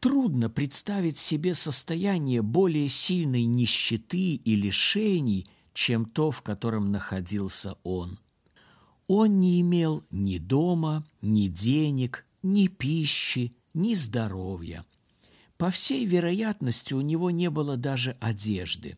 Трудно 0.00 0.48
представить 0.48 1.18
себе 1.18 1.54
состояние 1.54 2.40
более 2.40 2.88
сильной 2.88 3.44
нищеты 3.44 4.34
и 4.34 4.54
лишений, 4.56 5.46
чем 5.74 6.06
то, 6.06 6.30
в 6.30 6.40
котором 6.40 6.90
находился 6.90 7.76
он. 7.82 8.18
Он 9.08 9.40
не 9.40 9.60
имел 9.60 10.02
ни 10.10 10.38
дома, 10.38 11.04
ни 11.20 11.48
денег, 11.48 12.24
ни 12.42 12.68
пищи, 12.68 13.52
ни 13.74 13.94
здоровья. 13.94 14.86
По 15.58 15.70
всей 15.70 16.06
вероятности, 16.06 16.94
у 16.94 17.02
него 17.02 17.30
не 17.30 17.50
было 17.50 17.76
даже 17.76 18.16
одежды. 18.20 18.96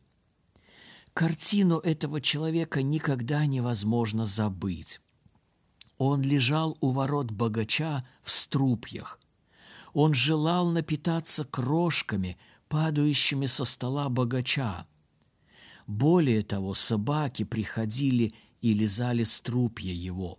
Картину 1.14 1.78
этого 1.78 2.20
человека 2.20 2.80
никогда 2.82 3.44
невозможно 3.46 4.24
забыть. 4.24 5.00
Он 5.98 6.22
лежал 6.22 6.78
у 6.80 6.90
ворот 6.90 7.32
богача 7.32 8.02
в 8.22 8.30
струпьях. 8.30 9.18
Он 9.92 10.14
желал 10.14 10.70
напитаться 10.70 11.44
крошками, 11.44 12.38
падающими 12.68 13.46
со 13.46 13.64
стола 13.64 14.08
богача. 14.08 14.86
Более 15.86 16.42
того, 16.42 16.74
собаки 16.74 17.44
приходили 17.44 18.32
и 18.60 18.72
лизали 18.72 19.24
струпья 19.24 19.92
его. 19.92 20.38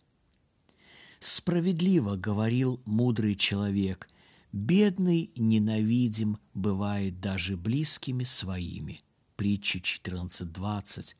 Справедливо 1.19 2.15
говорил 2.15 2.81
мудрый 2.85 3.35
человек, 3.35 4.09
бедный 4.51 5.31
ненавидим 5.35 6.39
бывает 6.53 7.19
даже 7.19 7.55
близкими 7.55 8.23
своими. 8.23 9.01
Притча 9.35 9.79
14.20. 9.79 11.15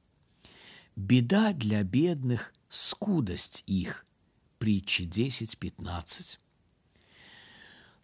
Беда 0.96 1.54
для 1.54 1.84
бедных– 1.84 2.54
скудость 2.70 3.64
их– 3.66 4.06
притчи 4.60 5.04
10-15. 5.04 6.38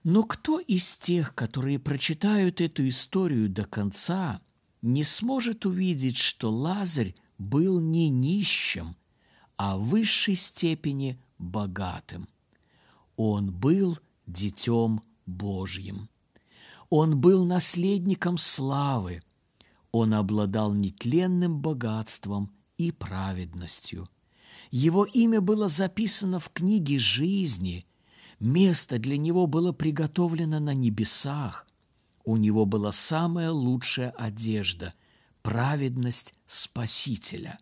Но 0.03 0.23
кто 0.23 0.59
из 0.59 0.95
тех, 0.95 1.35
которые 1.35 1.79
прочитают 1.79 2.61
эту 2.61 2.87
историю 2.87 3.49
до 3.49 3.65
конца, 3.65 4.39
не 4.81 5.03
сможет 5.03 5.65
увидеть, 5.65 6.17
что 6.17 6.51
Лазарь 6.51 7.13
был 7.37 7.79
не 7.79 8.09
нищим, 8.09 8.95
а 9.57 9.77
в 9.77 9.89
высшей 9.89 10.35
степени 10.35 11.19
богатым? 11.37 12.27
Он 13.17 13.51
был 13.51 13.99
детем 14.25 15.01
Божьим. 15.25 16.09
Он 16.89 17.19
был 17.19 17.45
наследником 17.45 18.37
славы. 18.37 19.21
Он 19.91 20.13
обладал 20.13 20.73
нетленным 20.73 21.59
богатством 21.61 22.51
и 22.77 22.91
праведностью– 22.91 24.07
его 24.71 25.05
имя 25.05 25.41
было 25.41 25.67
записано 25.67 26.39
в 26.39 26.49
книге 26.49 26.99
жизни. 26.99 27.83
Место 28.39 28.99
для 28.99 29.17
него 29.17 29.47
было 29.47 29.73
приготовлено 29.73 30.59
на 30.59 30.73
небесах. 30.73 31.67
У 32.23 32.37
него 32.37 32.65
была 32.65 32.91
самая 32.91 33.51
лучшая 33.51 34.11
одежда– 34.11 34.93
праведность 35.41 36.33
Спасителя. 36.45 37.57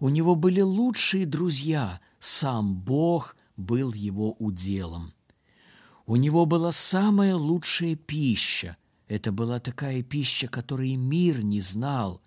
У 0.00 0.08
него 0.08 0.34
были 0.34 0.60
лучшие 0.60 1.24
друзья, 1.24 2.00
сам 2.18 2.74
Бог 2.74 3.36
был 3.56 3.92
его 3.92 4.32
уделом. 4.38 5.12
У 6.04 6.16
него 6.16 6.46
была 6.46 6.72
самая 6.72 7.34
лучшая 7.36 7.96
пища. 7.96 8.76
Это 9.08 9.32
была 9.32 9.60
такая 9.60 10.02
пища, 10.02 10.48
которой 10.48 10.96
мир 10.96 11.42
не 11.42 11.60
знал. 11.60 12.20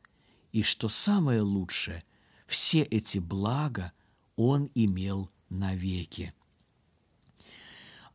И 0.52 0.64
что 0.64 0.88
самое 0.88 1.42
лучшее, 1.42 2.02
все 2.48 2.82
эти 2.82 3.20
блага 3.20 3.92
он 4.36 4.70
имел 4.74 5.30
навеки. 5.50 6.34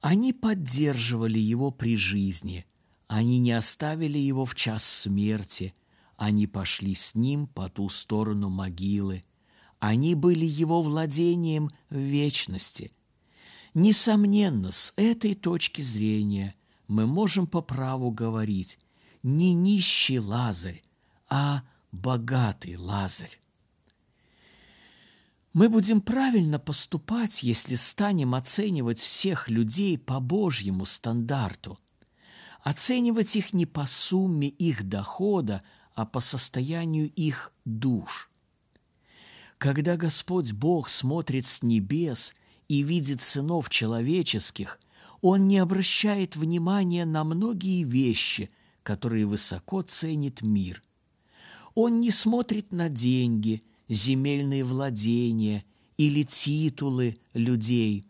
Они 0.04 0.34
поддерживали 0.34 1.38
его 1.38 1.70
при 1.70 1.96
жизни, 1.96 2.66
они 3.06 3.38
не 3.38 3.52
оставили 3.52 4.18
его 4.18 4.44
в 4.44 4.54
час 4.54 4.84
смерти, 4.84 5.72
они 6.18 6.46
пошли 6.46 6.94
с 6.94 7.14
ним 7.14 7.46
по 7.46 7.70
ту 7.70 7.88
сторону 7.88 8.50
могилы, 8.50 9.24
они 9.78 10.14
были 10.14 10.44
его 10.44 10.82
владением 10.82 11.70
в 11.88 11.96
вечности. 11.96 12.90
Несомненно, 13.72 14.72
с 14.72 14.92
этой 14.96 15.34
точки 15.34 15.80
зрения 15.80 16.52
мы 16.86 17.06
можем 17.06 17.46
по 17.46 17.62
праву 17.62 18.10
говорить 18.10 18.78
не 19.22 19.54
нищий 19.54 20.18
Лазарь, 20.18 20.84
а 21.30 21.62
богатый 21.92 22.76
Лазарь. 22.76 23.40
Мы 25.54 25.68
будем 25.68 26.00
правильно 26.00 26.58
поступать, 26.58 27.44
если 27.44 27.76
станем 27.76 28.34
оценивать 28.34 28.98
всех 28.98 29.48
людей 29.48 29.96
по 29.96 30.18
Божьему 30.18 30.84
стандарту. 30.84 31.78
Оценивать 32.60 33.36
их 33.36 33.52
не 33.52 33.64
по 33.64 33.86
сумме 33.86 34.48
их 34.48 34.82
дохода, 34.82 35.62
а 35.94 36.06
по 36.06 36.18
состоянию 36.18 37.08
их 37.08 37.52
душ. 37.64 38.30
Когда 39.58 39.96
Господь 39.96 40.52
Бог 40.52 40.88
смотрит 40.88 41.46
с 41.46 41.62
небес 41.62 42.34
и 42.66 42.82
видит 42.82 43.22
сынов 43.22 43.70
человеческих, 43.70 44.80
Он 45.20 45.46
не 45.46 45.58
обращает 45.58 46.34
внимания 46.34 47.04
на 47.04 47.22
многие 47.22 47.84
вещи, 47.84 48.50
которые 48.82 49.24
высоко 49.24 49.82
ценит 49.82 50.42
мир. 50.42 50.82
Он 51.76 52.00
не 52.00 52.10
смотрит 52.10 52.72
на 52.72 52.88
деньги– 52.88 53.60
земельные 53.88 54.64
владения 54.64 55.62
или 55.97 56.23
титулы 56.23 57.16
людей. 57.33 58.05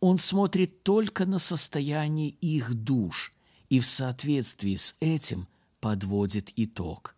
Он 0.00 0.18
смотрит 0.18 0.82
только 0.82 1.26
на 1.26 1.38
состояние 1.38 2.30
их 2.40 2.74
душ 2.74 3.32
и 3.68 3.80
в 3.80 3.86
соответствии 3.86 4.76
с 4.76 4.96
этим 5.00 5.48
подводит 5.80 6.52
итог. 6.56 7.14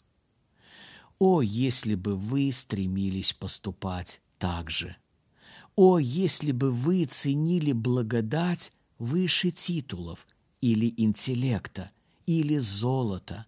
О, 1.18 1.40
если 1.42 1.94
бы 1.94 2.16
вы 2.16 2.52
стремились 2.52 3.32
поступать 3.32 4.20
так 4.38 4.70
же! 4.70 4.96
О, 5.74 5.98
если 5.98 6.52
бы 6.52 6.70
вы 6.70 7.04
ценили 7.04 7.72
благодать 7.72 8.72
выше 8.98 9.50
титулов 9.50 10.26
или 10.60 10.92
интеллекта, 10.96 11.90
или 12.26 12.58
золота. 12.58 13.46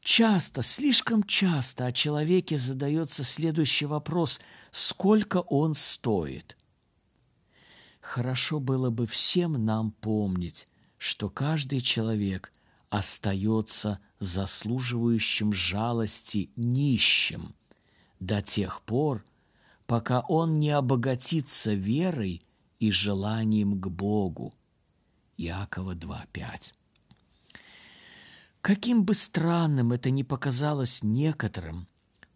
Часто, 0.00 0.62
слишком 0.62 1.22
часто 1.22 1.86
о 1.86 1.92
человеке 1.92 2.56
задается 2.56 3.24
следующий 3.24 3.86
вопрос– 3.86 4.40
сколько 4.70 5.38
он 5.40 5.74
стоит? 5.74 6.56
Хорошо 8.00 8.60
было 8.60 8.90
бы 8.90 9.06
всем 9.06 9.64
нам 9.64 9.90
помнить, 9.90 10.66
что 10.96 11.28
каждый 11.28 11.80
человек 11.80 12.52
остается 12.90 13.98
заслуживающим 14.18 15.52
жалости 15.52 16.50
нищим 16.56 17.54
до 18.18 18.40
тех 18.40 18.82
пор, 18.82 19.24
пока 19.86 20.20
он 20.20 20.58
не 20.58 20.70
обогатится 20.70 21.74
верой 21.74 22.42
и 22.78 22.90
желанием 22.90 23.80
к 23.80 23.88
Богу. 23.88 24.52
Иакова 25.36 25.94
2.5 25.94 26.72
Каким 28.60 29.04
бы 29.04 29.14
странным 29.14 29.92
это 29.92 30.10
ни 30.10 30.22
показалось 30.22 31.02
некоторым, 31.02 31.86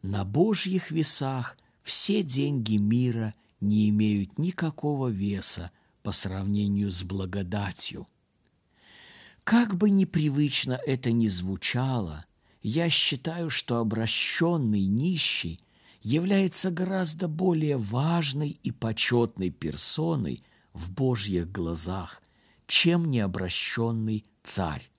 на 0.02 0.24
Божьих 0.24 0.90
весах 0.90 1.56
все 1.82 2.22
деньги 2.22 2.76
мира 2.76 3.34
не 3.60 3.88
имеют 3.90 4.38
никакого 4.38 5.08
веса 5.08 5.70
по 6.02 6.12
сравнению 6.12 6.90
с 6.90 7.02
благодатью. 7.02 8.06
Как 9.44 9.74
бы 9.74 9.90
непривычно 9.90 10.80
это 10.86 11.10
ни 11.10 11.26
звучало, 11.26 12.24
я 12.62 12.88
считаю, 12.90 13.50
что 13.50 13.78
обращенный 13.78 14.84
нищий 14.84 15.58
является 16.00 16.70
гораздо 16.70 17.26
более 17.28 17.76
важной 17.76 18.58
и 18.62 18.70
почетной 18.70 19.50
персоной 19.50 20.42
в 20.72 20.92
Божьих 20.92 21.50
глазах, 21.50 22.22
чем 22.66 23.10
необращенный 23.10 24.24
царь. 24.42 24.91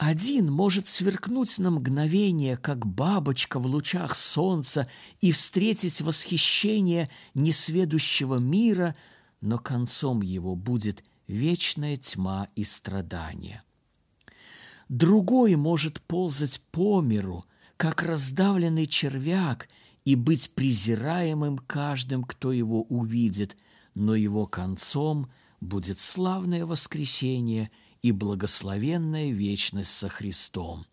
Один 0.00 0.50
может 0.50 0.88
сверкнуть 0.88 1.58
на 1.58 1.70
мгновение, 1.70 2.56
как 2.56 2.86
бабочка 2.86 3.58
в 3.60 3.66
лучах 3.66 4.14
солнца, 4.14 4.88
и 5.20 5.30
встретить 5.30 6.00
восхищение 6.00 7.10
несведущего 7.34 8.38
мира, 8.38 8.96
но 9.42 9.58
концом 9.58 10.22
его 10.22 10.56
будет 10.56 11.04
вечная 11.26 11.98
тьма 11.98 12.48
и 12.56 12.64
страдания. 12.64 13.62
Другой 14.88 15.56
может 15.56 16.00
ползать 16.00 16.62
по 16.70 17.02
миру, 17.02 17.44
как 17.76 18.02
раздавленный 18.02 18.86
червяк, 18.86 19.68
и 20.06 20.14
быть 20.14 20.54
презираемым 20.54 21.58
каждым, 21.58 22.24
кто 22.24 22.52
его 22.52 22.84
увидит, 22.84 23.54
но 23.94 24.14
его 24.14 24.46
концом 24.46 25.30
будет 25.60 26.00
славное 26.00 26.64
воскресение– 26.64 27.68
и 28.02 28.12
благословенная 28.12 29.30
вечность 29.30 29.90
со 29.90 30.08
Христом. 30.08 30.86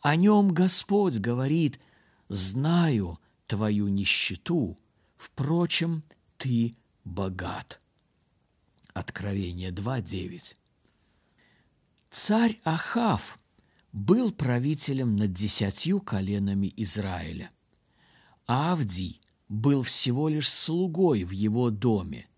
О 0.00 0.16
нем 0.16 0.52
Господь 0.52 1.18
говорит 1.18 1.80
«Знаю 2.28 3.18
твою 3.46 3.88
нищету, 3.88 4.78
впрочем, 5.16 6.02
ты 6.36 6.74
богат». 7.04 7.80
Откровение 8.94 9.70
2.9. 9.70 10.54
Царь 12.10 12.60
Ахав 12.64 13.38
был 13.92 14.32
правителем 14.32 15.16
над 15.16 15.32
десятью 15.32 16.00
коленами 16.00 16.72
Израиля. 16.76 17.50
Авдий 18.46 19.20
был 19.48 19.82
всего 19.82 20.28
лишь 20.28 20.50
слугой 20.50 21.24
в 21.24 21.30
его 21.30 21.70
доме– 21.70 22.26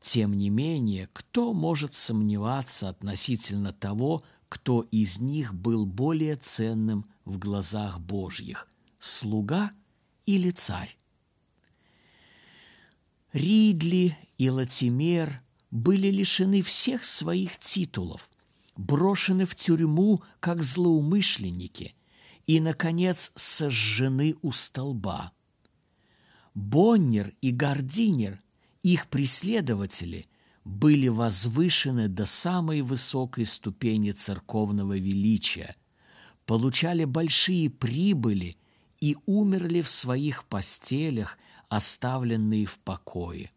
тем 0.00 0.34
не 0.34 0.50
менее, 0.50 1.08
кто 1.12 1.52
может 1.52 1.94
сомневаться 1.94 2.88
относительно 2.88 3.72
того, 3.72 4.22
кто 4.48 4.82
из 4.82 5.18
них 5.18 5.54
был 5.54 5.86
более 5.86 6.36
ценным 6.36 7.04
в 7.24 7.38
глазах 7.38 8.00
Божьих– 8.00 8.68
слуга 8.98 9.70
или 10.24 10.50
царь? 10.50 10.96
Ридли 13.32 14.16
и 14.38 14.48
Латимер 14.48 15.42
были 15.70 16.08
лишены 16.08 16.62
всех 16.62 17.04
своих 17.04 17.58
титулов, 17.58 18.30
брошены 18.76 19.44
в 19.44 19.54
тюрьму 19.54 20.22
как 20.40 20.62
злоумышленники 20.62 21.94
и, 22.46 22.60
наконец, 22.60 23.32
сожжены 23.34 24.36
у 24.42 24.52
столба. 24.52 25.32
Боннер 26.54 27.34
и 27.40 27.50
Гардинер 27.50 28.40
их 28.92 29.08
преследователи 29.08 30.26
были 30.64 31.08
возвышены 31.08 32.06
до 32.06 32.24
самой 32.24 32.82
высокой 32.82 33.44
ступени 33.44 34.12
церковного 34.12 34.96
величия, 34.96 35.74
получали 36.44 37.04
большие 37.04 37.68
прибыли 37.68 38.56
и 39.00 39.16
умерли 39.26 39.80
в 39.80 39.88
своих 39.88 40.44
постелях, 40.44 41.36
оставленные 41.68 42.66
в 42.66 42.78
покое. 42.78 43.50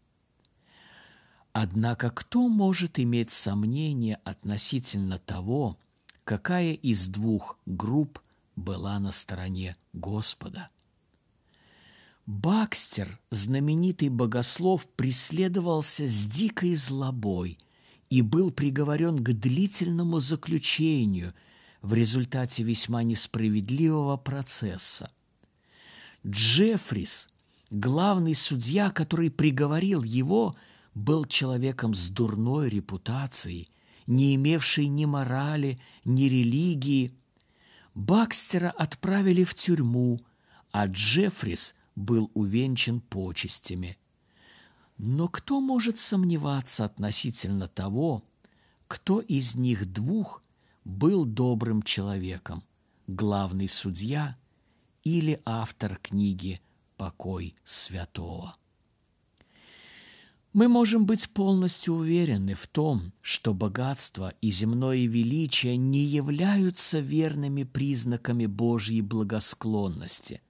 Однако 1.54 2.10
кто 2.10 2.48
может 2.48 3.00
иметь 3.00 3.30
сомнения 3.30 4.20
относительно 4.24 5.20
того, 5.20 5.78
какая 6.24 6.74
из 6.74 7.08
двух 7.08 7.60
групп 7.68 8.20
была 8.56 8.98
на 8.98 9.12
стороне 9.12 9.76
Господа? 9.94 10.70
Бакстер, 12.30 13.20
знаменитый 13.32 14.10
богослов, 14.10 14.86
преследовался 14.96 16.08
с 16.08 16.26
дикой 16.26 16.76
злобой 16.76 17.58
и 18.12 18.22
был 18.22 18.52
приговорен 18.52 19.18
к 19.18 19.32
длительному 19.32 20.20
заключению 20.20 21.34
в 21.82 21.96
результате 21.96 22.62
весьма 22.62 23.02
несправедливого 23.02 24.16
процесса. 24.16 25.12
Джеффрис, 26.24 27.30
главный 27.72 28.36
судья, 28.36 28.92
который 28.92 29.32
приговорил 29.32 30.04
его, 30.04 30.54
был 30.94 31.26
человеком 31.26 31.96
с 31.96 32.10
дурной 32.10 32.70
репутацией, 32.70 33.72
не 34.06 34.36
имевший 34.36 34.86
ни 34.86 35.06
морали, 35.06 35.80
ни 36.06 36.26
религии. 36.26 37.12
Бакстера 37.96 38.70
отправили 38.70 39.44
в 39.44 39.56
тюрьму, 39.56 40.20
а 40.72 40.86
Джеффрис 40.86 41.74
был 42.00 42.32
увенчан 42.34 43.02
почестями. 43.02 43.98
Но 44.98 45.28
кто 45.28 45.60
может 45.60 45.98
сомневаться 45.98 46.86
относительно 46.86 47.68
того, 47.68 48.24
кто 48.88 49.20
из 49.20 49.56
них 49.56 49.92
двух 49.92 50.42
был 50.84 51.26
добрым 51.26 51.84
человеком, 51.84 52.64
главный 53.08 53.68
судья 53.68 54.36
или 55.04 55.40
автор 55.46 55.98
книги 56.02 56.60
«Покой 56.98 57.56
святого»? 57.64 58.56
Мы 60.52 60.68
можем 60.68 61.06
быть 61.06 61.30
полностью 61.30 61.94
уверены 61.94 62.56
в 62.56 62.66
том, 62.66 63.14
что 63.22 63.54
богатство 63.54 64.34
и 64.42 64.50
земное 64.50 65.06
величие 65.06 65.78
не 65.78 66.04
являются 66.04 67.00
верными 67.00 67.64
признаками 67.64 68.48
Божьей 68.48 69.02
благосклонности– 69.02 70.42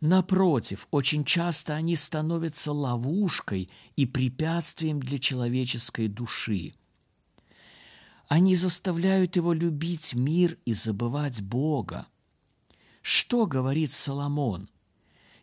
Напротив, 0.00 0.88
очень 0.90 1.24
часто 1.24 1.74
они 1.74 1.94
становятся 1.94 2.72
ловушкой 2.72 3.70
и 3.96 4.06
препятствием 4.06 4.98
для 4.98 5.18
человеческой 5.18 6.08
души. 6.08 6.72
Они 8.26 8.54
заставляют 8.54 9.36
его 9.36 9.52
любить 9.52 10.14
мир 10.14 10.56
и 10.64 10.72
забывать 10.72 11.42
Бога. 11.42 12.06
Что 13.02 13.46
говорит 13.46 13.92
Соломон? 13.92 14.70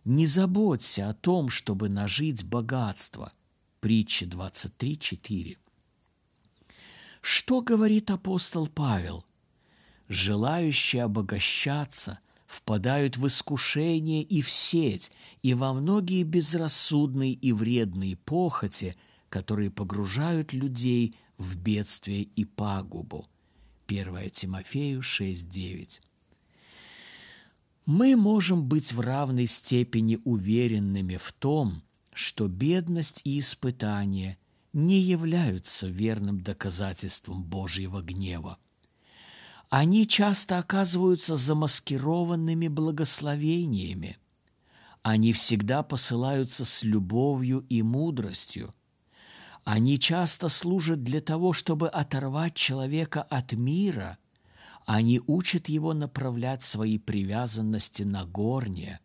Не 0.06 0.26
заботься 0.26 1.10
о 1.10 1.14
том, 1.14 1.50
чтобы 1.50 1.90
нажить 1.90 2.44
богатство. 2.44 3.32
Притча 3.80 4.26
23.4. 4.26 5.58
Что 7.22 7.62
говорит 7.62 8.10
апостол 8.10 8.68
Павел? 8.68 9.24
Желающий 10.08 11.00
обогащаться– 11.00 12.20
впадают 12.48 13.18
в 13.18 13.28
искушение 13.28 14.24
и 14.24 14.42
в 14.42 14.50
сеть, 14.50 15.12
и 15.44 15.54
во 15.54 15.74
многие 15.74 16.24
безрассудные 16.24 17.34
и 17.34 17.52
вредные 17.52 18.16
похоти, 18.16 18.94
которые 19.30 19.70
погружают 19.70 20.54
людей 20.54 21.14
в 21.38 21.58
бедствие 21.58 22.24
и 22.24 22.46
пагубу. 22.46 23.26
1 23.88 24.30
Тимофею 24.32 25.02
6.9 25.02 26.00
Мы 27.86 28.16
можем 28.16 28.68
быть 28.68 28.94
в 28.94 29.02
равной 29.02 29.46
степени 29.46 30.18
уверенными 30.24 31.18
в 31.18 31.32
том, 31.34 31.84
что 32.14 32.48
бедность 32.48 33.22
и 33.26 33.40
испытания 33.40 34.38
не 34.74 35.00
являются 35.00 35.88
верным 35.88 36.42
доказательством 36.42 37.44
Божьего 37.44 38.02
гнева 38.02 38.58
они 39.70 40.08
часто 40.08 40.60
оказываются 40.60 41.36
замаскированными 41.36 42.70
благословениями. 42.70 44.18
Они 45.02 45.34
всегда 45.34 45.84
посылаются 45.84 46.64
с 46.64 46.84
любовью 46.84 47.66
и 47.70 47.82
мудростью. 47.82 48.72
Они 49.66 50.00
часто 50.00 50.48
служат 50.48 51.04
для 51.04 51.20
того, 51.20 51.52
чтобы 51.52 51.90
оторвать 51.90 52.56
человека 52.56 53.22
от 53.22 53.52
мира. 53.52 54.18
Они 54.86 55.22
учат 55.28 55.68
его 55.68 55.94
направлять 55.94 56.64
свои 56.64 56.98
привязанности 56.98 58.04
на 58.04 58.24
горнее. 58.26 59.02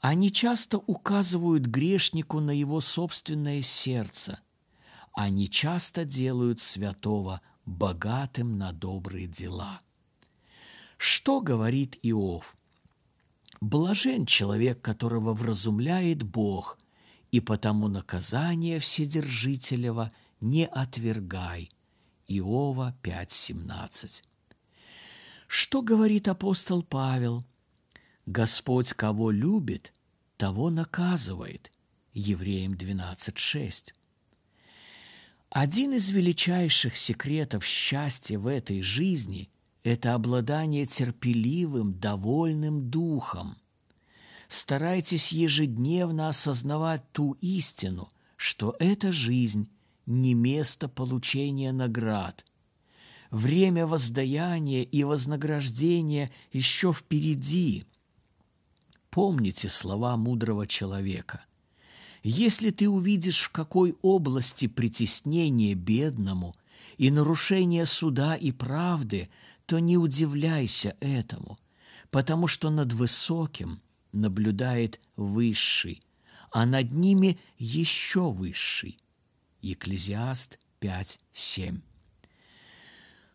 Они 0.00 0.32
часто 0.32 0.78
указывают 0.78 1.66
грешнику 1.66 2.40
на 2.40 2.50
его 2.50 2.80
собственное 2.80 3.60
сердце. 3.60 4.40
Они 5.12 5.50
часто 5.50 6.06
делают 6.06 6.60
святого 6.60 7.40
богатым 7.66 8.58
на 8.58 8.72
добрые 8.72 9.26
дела. 9.26 9.80
Что 10.96 11.40
говорит 11.40 11.98
Иов? 12.02 12.56
Блажен 13.60 14.26
человек, 14.26 14.80
которого 14.80 15.34
вразумляет 15.34 16.22
Бог, 16.22 16.78
и 17.30 17.40
потому 17.40 17.88
наказание 17.88 18.78
Вседержителева 18.78 20.08
не 20.40 20.66
отвергай. 20.66 21.70
Иова 22.28 22.96
5.17. 23.02 24.22
Что 25.46 25.82
говорит 25.82 26.28
апостол 26.28 26.82
Павел? 26.82 27.44
Господь 28.26 28.92
кого 28.94 29.30
любит, 29.30 29.92
того 30.36 30.70
наказывает. 30.70 31.70
Евреям 32.12 32.74
12.6. 32.74 33.92
Один 35.54 35.92
из 35.92 36.10
величайших 36.10 36.96
секретов 36.96 37.64
счастья 37.64 38.40
в 38.40 38.48
этой 38.48 38.82
жизни– 38.82 39.52
это 39.84 40.14
обладание 40.14 40.84
терпеливым, 40.84 41.94
довольным 41.94 42.90
духом. 42.90 43.56
Старайтесь 44.48 45.30
ежедневно 45.30 46.28
осознавать 46.28 47.04
ту 47.12 47.36
истину, 47.40 48.08
что 48.34 48.74
эта 48.80 49.12
жизнь 49.12 49.70
не 50.06 50.34
место 50.34 50.88
получения 50.88 51.70
наград. 51.70 52.44
Время 53.30 53.86
воздаяния 53.86 54.82
и 54.82 55.04
вознаграждения 55.04 56.32
еще 56.50 56.92
впереди. 56.92 57.84
Помните 59.08 59.68
слова 59.68 60.16
мудрого 60.16 60.66
человека. 60.66 61.44
Если 62.26 62.70
ты 62.70 62.88
увидишь, 62.88 63.42
в 63.42 63.50
какой 63.50 63.96
области 64.00 64.66
притеснение 64.66 65.74
бедному 65.74 66.54
и 66.96 67.10
нарушение 67.10 67.84
суда 67.84 68.34
и 68.34 68.50
правды, 68.50 69.28
то 69.66 69.78
не 69.78 69.98
удивляйся 69.98 70.96
этому, 71.00 71.58
потому 72.10 72.46
что 72.46 72.70
над 72.70 72.94
высоким 72.94 73.82
наблюдает 74.12 75.00
высший, 75.16 76.00
а 76.50 76.64
над 76.64 76.92
ними 76.92 77.38
еще 77.58 78.30
высший. 78.30 78.96
Екклезиаст 79.60 80.58
5.7. 80.80 81.82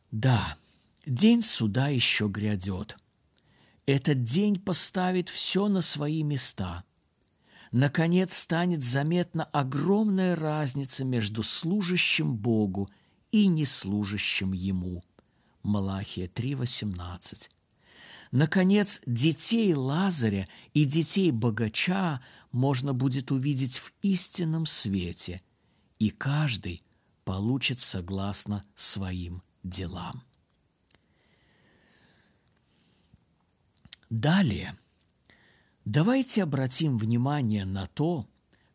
Да, 0.10 0.58
день 1.06 1.44
суда 1.44 1.90
еще 1.90 2.28
грядет. 2.28 2.98
Этот 3.86 4.24
день 4.24 4.60
поставит 4.60 5.30
все 5.30 5.68
на 5.68 5.82
свои 5.82 6.24
места. 6.24 6.84
Наконец 7.72 8.36
станет 8.36 8.84
заметна 8.84 9.44
огромная 9.44 10.36
разница 10.36 11.06
между 11.06 11.44
служащим 11.44 12.36
Богу 12.36 12.90
и 13.32 13.48
неслужащим 13.48 14.54
Ему. 14.54 15.02
Малахия 15.62 16.28
3.18. 16.28 17.50
Наконец, 18.32 19.02
детей 19.06 19.74
Лазаря 19.74 20.48
и 20.74 20.86
детей 20.86 21.32
богача 21.32 22.22
можно 22.52 22.94
будет 22.94 23.32
увидеть 23.32 23.78
в 23.78 23.92
истинном 24.02 24.66
свете, 24.66 25.42
и 26.00 26.10
каждый 26.10 26.84
получит 27.24 27.80
согласно 27.80 28.64
своим 28.76 29.44
делам. 29.64 30.24
Далее, 34.10 34.76
давайте 35.90 36.44
обратим 36.44 37.00
внимание 37.00 37.66
на 37.66 37.88
то, 37.88 38.24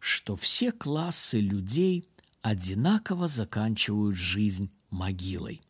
что 0.00 0.34
все 0.34 0.72
классы 0.72 1.38
людей 1.38 2.04
одинаково 2.42 3.28
заканчивают 3.28 4.16
жизнь 4.16 4.72
могилой. 4.90 5.62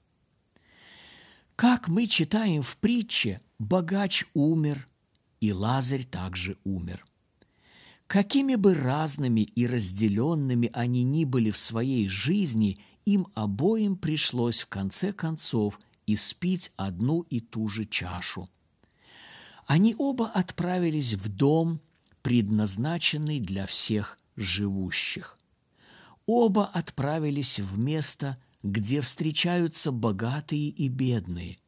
Как 1.55 1.89
мы 1.89 2.07
читаем 2.07 2.63
в 2.63 2.79
притче, 2.79 3.43
богач 3.59 4.25
умер, 4.33 4.89
и 5.41 5.53
Лазарь 5.53 6.05
также 6.05 6.57
умер. 6.65 7.05
Какими 8.07 8.55
бы 8.55 8.73
разными 8.73 9.43
и 9.43 9.67
разделенными 9.67 10.71
они 10.73 11.05
ни 11.05 11.27
были 11.27 11.51
в 11.51 11.59
своей 11.59 12.09
жизни, 12.09 12.79
им 13.05 13.27
обоим 13.35 13.97
пришлось 13.97 14.61
в 14.61 14.69
конце 14.69 15.13
концов 15.13 15.79
испить 16.07 16.73
одну 16.77 17.21
и 17.21 17.41
ту 17.41 17.69
же 17.69 17.85
чашу. 17.85 18.49
Они 19.67 19.95
оба 19.99 20.29
отправились 20.29 21.15
в 21.15 21.29
дом, 21.29 21.81
предназначенный 22.23 23.41
для 23.41 23.67
всех 23.67 24.19
живущих. 24.37 25.39
Оба 26.27 26.67
отправились 26.67 27.61
в 27.61 27.79
место, 27.79 28.37
где 28.63 29.01
встречаются 29.01 29.93
богатые 29.93 30.69
и 30.69 30.89
бедные– 30.89 31.59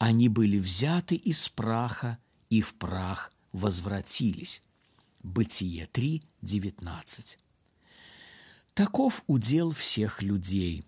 они 0.00 0.30
были 0.30 0.58
взяты 0.58 1.14
из 1.14 1.50
праха 1.50 2.18
и 2.48 2.62
в 2.62 2.74
прах 2.76 3.30
возвратились. 3.52 4.62
Бытие 5.22 5.86
3, 5.88 6.22
19. 6.40 7.38
Таков 8.72 9.22
удел 9.26 9.72
всех 9.72 10.22
людей. 10.22 10.86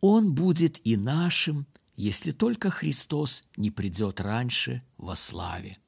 Он 0.00 0.34
будет 0.34 0.84
и 0.84 0.96
нашим, 0.96 1.68
если 2.00 2.32
только 2.32 2.70
Христос 2.70 3.44
не 3.56 3.70
придет 3.70 4.20
раньше 4.20 4.82
во 4.96 5.16
славе. 5.16 5.78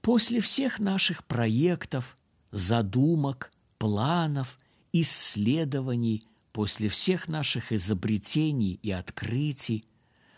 После 0.00 0.40
всех 0.40 0.78
наших 0.78 1.24
проектов, 1.24 2.16
задумок, 2.50 3.50
планов, 3.78 4.58
исследований, 4.92 6.22
после 6.52 6.88
всех 6.88 7.28
наших 7.28 7.72
изобретений 7.72 8.78
и 8.82 8.90
открытий– 8.90 9.84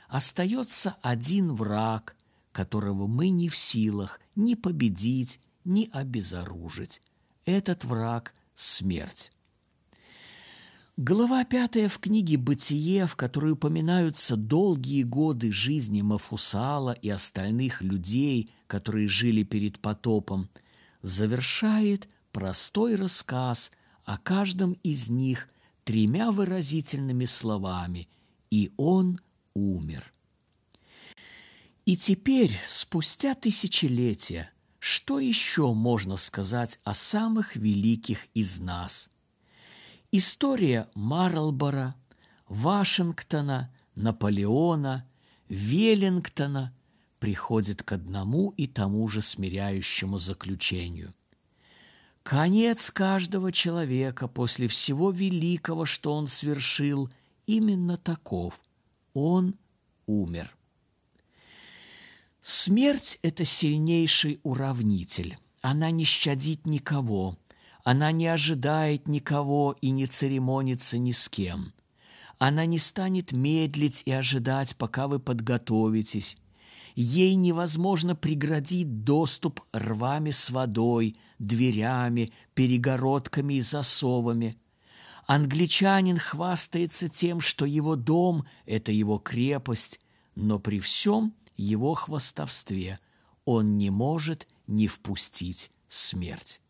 остается 0.08 0.96
один 1.02 1.54
враг, 1.54 2.16
которого 2.52 3.06
мы 3.06 3.28
не 3.28 3.48
в 3.48 3.56
силах 3.56 4.20
ни 4.34 4.54
победить, 4.54 5.40
ни 5.64 5.88
обезоружить. 5.92 7.00
Этот 7.44 7.84
враг– 7.84 8.34
смерть. 8.54 9.30
Глава 11.00 11.44
пятая 11.44 11.88
в 11.88 12.00
книге 12.00 12.36
«Бытие», 12.38 13.06
в 13.06 13.14
которой 13.14 13.52
упоминаются 13.52 14.34
долгие 14.34 15.04
годы 15.04 15.52
жизни 15.52 16.02
Мафусала 16.02 16.90
и 16.90 17.08
остальных 17.08 17.82
людей, 17.82 18.52
которые 18.66 19.06
жили 19.06 19.44
перед 19.44 19.78
потопом, 19.78 20.50
завершает 21.00 22.08
простой 22.32 22.96
рассказ 22.96 23.70
о 24.02 24.18
каждом 24.18 24.72
из 24.82 25.08
них 25.08 25.48
тремя 25.84 26.32
выразительными 26.32 27.26
словами 27.26 28.08
«И 28.50 28.72
он 28.76 29.20
умер. 29.54 30.12
И 31.86 31.96
теперь, 31.96 32.58
спустя 32.64 33.36
тысячелетия, 33.36 34.50
что 34.80 35.20
еще 35.20 35.72
можно 35.74 36.16
сказать 36.16 36.80
о 36.82 36.92
самых 36.92 37.54
великих 37.54 38.26
из 38.34 38.58
нас? 38.58 39.08
История 40.10 40.88
Марлбора, 40.94 41.94
Вашингтона, 42.48 43.70
Наполеона, 43.94 45.06
Веллингтона 45.50 46.72
приходит 47.18 47.82
к 47.82 47.92
одному 47.92 48.54
и 48.56 48.66
тому 48.66 49.06
же 49.08 49.20
смиряющему 49.20 50.16
заключению. 50.18 51.12
Конец 52.22 52.90
каждого 52.90 53.52
человека 53.52 54.28
после 54.28 54.66
всего 54.66 55.10
великого, 55.10 55.84
что 55.84 56.14
он 56.14 56.26
свершил, 56.26 57.10
именно 57.46 57.98
таков 57.98 58.62
он 59.12 59.56
умер. 60.06 60.56
Смерть– 62.40 63.18
это 63.22 63.44
сильнейший 63.44 64.40
уравнитель. 64.42 65.36
Она 65.60 65.90
не 65.90 66.04
щадит 66.04 66.66
никого, 66.66 67.36
она 67.88 68.12
не 68.12 68.26
ожидает 68.26 69.08
никого 69.08 69.74
и 69.80 69.88
не 69.88 70.04
церемонится 70.04 70.98
ни 70.98 71.12
с 71.12 71.26
кем. 71.30 71.72
Она 72.38 72.66
не 72.66 72.76
станет 72.76 73.32
медлить 73.32 74.02
и 74.04 74.12
ожидать, 74.12 74.76
пока 74.76 75.08
вы 75.08 75.18
подготовитесь. 75.18 76.36
Ей 76.96 77.34
невозможно 77.34 78.14
преградить 78.14 79.04
доступ 79.04 79.62
рвами 79.72 80.32
с 80.32 80.50
водой, 80.50 81.16
дверями, 81.38 82.28
перегородками 82.52 83.54
и 83.54 83.62
засовами– 83.62 84.54
Англичанин 85.26 86.16
хвастается 86.16 87.08
тем, 87.10 87.42
что 87.42 87.66
его 87.66 87.96
дом– 87.96 88.46
это 88.66 88.92
его 88.92 89.18
крепость, 89.18 90.00
но 90.34 90.58
при 90.58 90.80
всем 90.80 91.34
его 91.58 91.92
хвастовстве 91.92 92.98
он 93.44 93.76
не 93.76 93.90
может 93.90 94.48
не 94.66 94.88
впустить 94.88 95.70
смерть. 95.86 96.62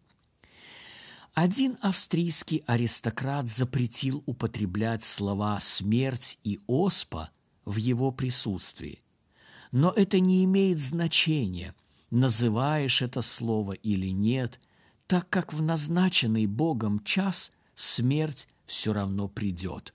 Один 1.41 1.79
австрийский 1.83 2.65
аристократ 2.67 3.47
запретил 3.47 4.25
употреблять 4.27 5.05
слова 5.05 5.61
«смерть» 5.61 6.37
и 6.43 6.59
«оспа» 6.67 7.31
в 7.65 7.77
его 7.77 8.11
присутствии. 8.11 8.99
Но 9.71 9.93
это 9.93 10.19
не 10.19 10.45
имеет 10.45 10.81
значения, 10.81 11.77
называешь 12.11 13.03
это 13.03 13.23
слово 13.23 13.75
или 13.75 14.09
нет, 14.09 14.59
так 15.07 15.31
как 15.31 15.53
в 15.53 15.63
назначенный 15.63 16.47
Богом 16.47 17.05
час 17.05 17.53
смерть 17.77 18.49
все 18.67 18.93
равно 18.93 19.29
придет. 19.29 19.95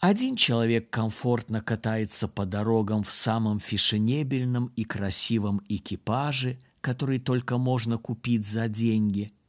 Один 0.00 0.36
человек 0.36 0.90
комфортно 0.90 1.62
катается 1.62 2.28
по 2.28 2.44
дорогам 2.44 3.02
в 3.02 3.10
самом 3.10 3.58
фешенебельном 3.58 4.70
и 4.76 4.84
красивом 4.84 5.62
экипаже, 5.70 6.58
который 6.82 7.18
только 7.18 7.56
можно 7.56 7.96
купить 7.96 8.46
за 8.46 8.68
деньги– 8.68 9.30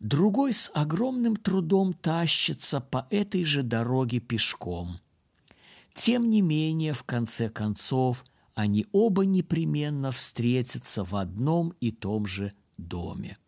другой 0.00 0.52
с 0.52 0.70
огромным 0.74 1.36
трудом 1.36 1.92
тащится 1.92 2.80
по 2.80 3.06
этой 3.10 3.44
же 3.44 3.62
дороге 3.62 4.20
пешком. 4.20 4.98
Тем 5.94 6.28
не 6.28 6.42
менее, 6.42 6.92
в 6.92 7.04
конце 7.04 7.48
концов, 7.48 8.24
они 8.54 8.86
оба 8.92 9.24
непременно 9.24 10.10
встретятся 10.10 11.04
в 11.04 11.16
одном 11.16 11.72
и 11.80 11.90
том 11.90 12.26
же 12.26 12.52
доме. 12.76 13.38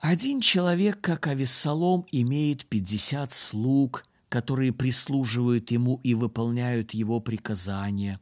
Один 0.00 0.40
человек, 0.40 1.00
как 1.00 1.28
Авессалом, 1.28 2.06
имеет 2.10 2.66
пятьдесят 2.66 3.32
слуг, 3.32 4.04
которые 4.28 4.72
прислуживают 4.72 5.70
ему 5.70 6.00
и 6.02 6.14
выполняют 6.14 6.92
его 6.92 7.20
приказания. 7.20 8.18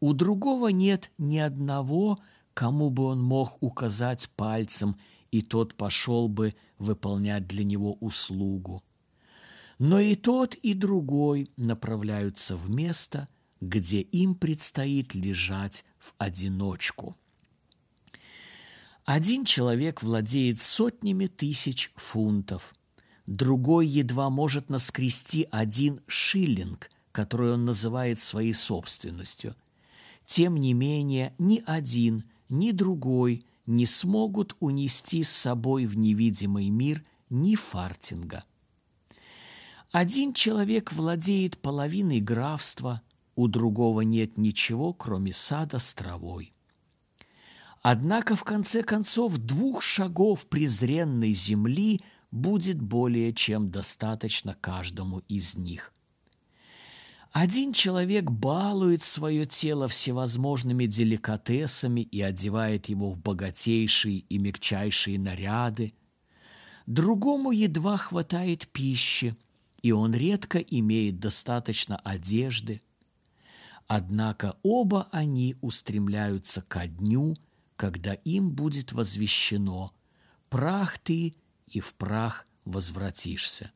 У 0.00 0.14
другого 0.14 0.68
нет 0.68 1.10
ни 1.18 1.36
одного, 1.36 2.16
кому 2.54 2.88
бы 2.88 3.04
он 3.04 3.22
мог 3.22 3.58
указать 3.60 4.30
пальцем– 4.34 4.96
и 5.30 5.42
тот 5.42 5.74
пошел 5.74 6.28
бы 6.28 6.54
выполнять 6.78 7.46
для 7.46 7.64
него 7.64 7.94
услугу. 8.00 8.82
Но 9.78 10.00
и 10.00 10.14
тот, 10.14 10.54
и 10.54 10.74
другой 10.74 11.50
направляются 11.56 12.56
в 12.56 12.68
место, 12.70 13.28
где 13.60 14.00
им 14.00 14.34
предстоит 14.34 15.14
лежать 15.14 15.84
в 15.98 16.14
одиночку. 16.18 17.16
Один 19.04 19.44
человек 19.44 20.02
владеет 20.02 20.60
сотнями 20.60 21.26
тысяч 21.26 21.92
фунтов, 21.96 22.74
другой 23.26 23.86
едва 23.86 24.30
может 24.30 24.68
наскрести 24.68 25.48
один 25.50 26.00
шиллинг, 26.06 26.90
который 27.12 27.52
он 27.54 27.64
называет 27.64 28.20
своей 28.20 28.52
собственностью. 28.52 29.54
Тем 30.26 30.56
не 30.56 30.74
менее, 30.74 31.34
ни 31.38 31.62
один, 31.64 32.24
ни 32.48 32.70
другой 32.70 33.46
не 33.68 33.86
смогут 33.86 34.56
унести 34.60 35.22
с 35.22 35.28
собой 35.28 35.86
в 35.86 35.96
невидимый 35.96 36.70
мир 36.70 37.04
ни 37.28 37.54
фартинга. 37.54 38.44
Один 39.92 40.32
человек 40.32 40.92
владеет 40.92 41.58
половиной 41.58 42.20
графства, 42.20 43.02
у 43.36 43.46
другого 43.46 44.00
нет 44.00 44.36
ничего, 44.36 44.92
кроме 44.92 45.32
сада 45.32 45.78
с 45.78 45.94
травой. 45.94 46.52
Однако, 47.82 48.36
в 48.36 48.42
конце 48.42 48.82
концов, 48.82 49.38
двух 49.38 49.82
шагов 49.82 50.46
презренной 50.46 51.32
земли 51.32 52.00
будет 52.30 52.80
более 52.80 53.32
чем 53.32 53.70
достаточно 53.70 54.56
каждому 54.60 55.20
из 55.28 55.56
них. 55.56 55.92
Один 57.40 57.72
человек 57.72 58.32
балует 58.32 59.04
свое 59.04 59.46
тело 59.46 59.86
всевозможными 59.86 60.86
деликатесами 60.86 62.00
и 62.00 62.20
одевает 62.20 62.88
его 62.88 63.10
в 63.12 63.16
богатейшие 63.20 64.18
и 64.28 64.38
мягчайшие 64.38 65.20
наряды. 65.20 65.92
Другому 66.86 67.52
едва 67.52 67.96
хватает 67.96 68.66
пищи, 68.66 69.36
и 69.82 69.92
он 69.92 70.16
редко 70.16 70.58
имеет 70.58 71.20
достаточно 71.20 71.98
одежды. 71.98 72.82
Однако 73.86 74.56
оба 74.64 75.06
они 75.12 75.54
устремляются 75.60 76.60
ко 76.62 76.88
дню, 76.88 77.36
когда 77.76 78.14
им 78.14 78.50
будет 78.50 78.90
возвещено 78.90 79.92
«Прах 80.50 80.98
ты, 80.98 81.34
и 81.68 81.78
в 81.78 81.94
прах 81.94 82.44
возвратишься». 82.64 83.70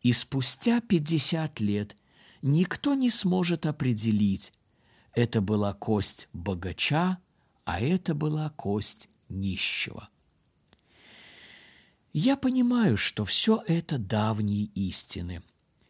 И 0.00 0.14
спустя 0.14 0.80
пятьдесят 0.80 1.60
лет– 1.60 1.94
никто 2.46 2.94
не 2.94 3.10
сможет 3.10 3.66
определить, 3.66 4.52
это 5.12 5.40
была 5.40 5.72
кость 5.74 6.28
богача, 6.32 7.18
а 7.64 7.80
это 7.80 8.14
была 8.14 8.50
кость 8.50 9.08
нищего. 9.28 10.08
Я 12.12 12.36
понимаю, 12.36 12.96
что 12.96 13.24
все 13.24 13.62
это 13.66 13.98
давние 13.98 14.66
истины. 14.74 15.42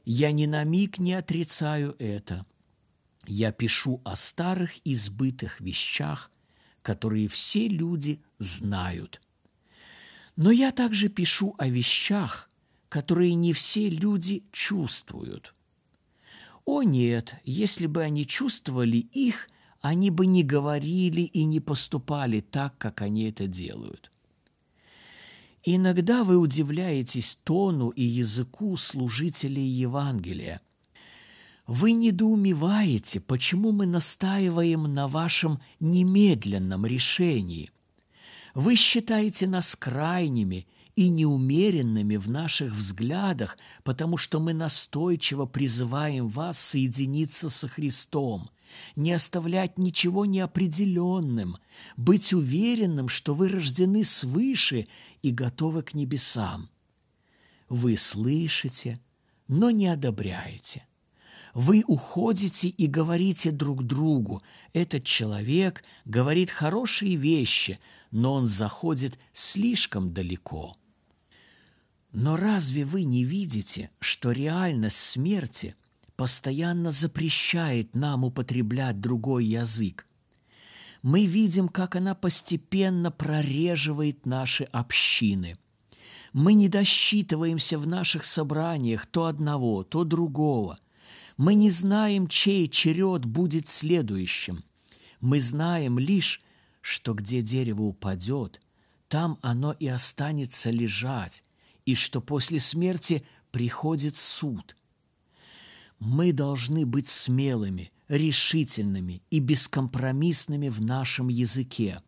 Я 0.05 0.33
ни 0.33 0.47
на 0.47 0.65
миг 0.65 0.99
не 0.99 1.15
отрицаю 1.15 1.95
это. 1.99 2.45
Я 3.27 3.53
пишу 3.53 4.01
о 4.05 4.17
старых 4.17 4.73
избытых 4.85 5.61
вещах, 5.61 6.31
которые 6.83 7.29
все 7.29 7.69
люди 7.69 8.23
знают. 8.39 9.21
Но 10.37 10.51
я 10.51 10.71
также 10.71 11.09
пишу 11.09 11.55
о 11.59 11.69
вещах, 11.69 12.49
которые 12.89 13.35
не 13.35 13.53
все 13.53 13.89
люди 13.89 14.45
чувствуют. 14.53 15.56
О 16.67 16.83
нет, 16.83 17.37
если 17.45 17.87
бы 17.87 18.03
они 18.03 18.27
чувствовали 18.27 18.97
их, 18.97 19.49
они 19.81 20.11
бы 20.11 20.27
не 20.27 20.43
говорили 20.43 21.21
и 21.21 21.45
не 21.45 21.61
поступали 21.61 22.41
так, 22.41 22.77
как 22.77 23.03
они 23.03 23.31
это 23.31 23.47
делают. 23.47 24.11
Иногда 25.65 26.25
вы 26.25 26.37
удивляетесь 26.37 27.39
тону 27.45 27.91
и 27.91 28.03
языку 28.03 28.77
служителей 28.77 29.67
Евангелия. 29.67 30.61
Вы 31.69 31.93
недоумеваете, 31.93 33.21
почему 33.21 33.71
мы 33.71 33.87
настаиваем 33.87 34.93
на 34.93 35.07
вашем 35.07 35.61
немедленном 35.79 36.85
решении. 36.85 37.71
Вы 38.55 38.75
считаете 38.75 39.47
нас 39.47 39.77
крайними 39.77 40.67
и 40.97 41.11
неумеренными 41.11 42.17
в 42.17 42.29
наших 42.29 42.73
взглядах, 42.73 43.59
потому 43.85 44.17
что 44.17 44.41
мы 44.41 44.55
настойчиво 44.55 45.45
призываем 45.45 46.29
вас 46.29 46.59
соединиться 46.59 47.51
со 47.51 47.69
Христом, 47.69 48.49
не 48.97 49.13
оставлять 49.13 49.79
ничего 49.79 50.25
неопределенным, 50.25 51.59
быть 51.99 52.33
уверенным, 52.33 53.09
что 53.09 53.35
вы 53.35 53.49
рождены 53.49 54.05
свыше 54.05 54.89
и 55.21 55.31
готовы 55.31 55.83
к 55.83 55.93
небесам. 55.93 56.71
Вы 57.69 57.99
слышите, 57.99 58.99
но 59.49 59.71
не 59.71 59.89
одобряете. 59.89 60.87
Вы 61.53 61.85
уходите 61.87 62.69
и 62.69 62.87
говорите 62.87 63.51
друг 63.51 63.83
другу, 63.83 64.43
этот 64.73 65.05
человек 65.05 65.85
говорит 66.07 66.51
хорошие 66.51 67.17
вещи, 67.17 67.79
но 68.11 68.35
он 68.35 68.47
заходит 68.47 69.19
слишком 69.35 70.15
далеко– 70.15 70.75
но 72.17 72.35
разве 72.35 72.87
вы 72.87 73.05
не 73.05 73.25
видите, 73.25 73.91
что 74.01 74.33
реальность 74.33 74.97
смерти 74.97 75.75
постоянно 76.17 76.91
запрещает 76.91 77.95
нам 77.95 78.25
употреблять 78.25 79.03
другой 79.03 79.45
язык? 79.45 80.07
Мы 81.03 81.27
видим, 81.27 81.69
как 81.69 81.95
она 81.95 82.15
постепенно 82.15 83.11
прореживает 83.11 84.25
наши 84.25 84.65
общины. 84.65 85.59
Мы 86.33 86.55
не 86.55 86.71
досчитываемся 86.71 87.79
в 87.79 87.87
наших 87.87 88.25
собраниях 88.25 89.05
то 89.05 89.27
одного, 89.27 89.85
то 89.85 90.03
другого. 90.03 90.79
Мы 91.37 91.53
не 91.53 91.69
знаем, 91.69 92.29
чей 92.29 92.67
черед 92.71 93.27
будет 93.27 93.69
следующим. 93.69 94.65
Мы 95.21 95.43
знаем 95.43 95.99
лишь, 95.99 96.41
что 96.81 97.13
где 97.13 97.43
дерево 97.43 97.83
упадет, 97.83 98.63
там 99.09 99.39
оно 99.43 99.73
и 99.73 99.87
останется 99.87 100.71
лежать, 100.71 101.43
и 101.87 101.95
что 101.95 102.21
после 102.21 102.61
смерти 102.61 103.25
приходит 103.51 104.17
суд. 104.17 104.77
Мы 105.99 106.33
должны 106.33 106.85
быть 106.85 107.09
смелыми, 107.09 107.91
решительными 108.09 109.23
и 109.31 109.39
бескомпромиссными 109.39 110.69
в 110.69 110.83
нашем 110.83 111.29
языке. 111.29 112.03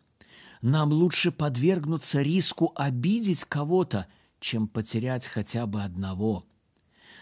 Нам 0.61 0.93
лучше 0.93 1.31
подвергнуться 1.31 2.20
риску 2.20 2.72
обидеть 2.74 3.45
кого-то, 3.45 4.09
чем 4.41 4.68
потерять 4.68 5.26
хотя 5.26 5.66
бы 5.66 5.83
одного. 5.83 6.45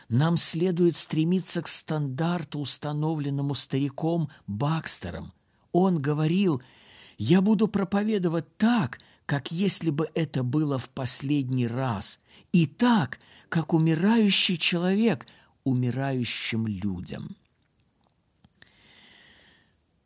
Нам 0.09 0.37
следует 0.37 0.97
стремиться 0.97 1.63
к 1.63 1.69
стандарту, 1.69 2.61
установленному 2.61 3.55
стариком 3.55 4.31
Бакстером. 4.47 5.33
Он 5.73 6.01
говорил, 6.01 6.63
«Я 7.19 7.41
буду 7.41 7.69
проповедовать 7.69 8.57
так, 8.57 8.99
как 9.27 9.51
если 9.51 9.91
бы 9.91 10.09
это 10.15 10.43
было 10.43 10.79
в 10.79 10.89
последний 10.89 11.67
раз, 11.67 12.21
и 12.57 12.67
так, 12.67 13.19
как 13.51 13.75
умирающий 13.75 14.57
человек 14.57 15.27
умирающим 15.65 16.67
людям. 16.67 17.37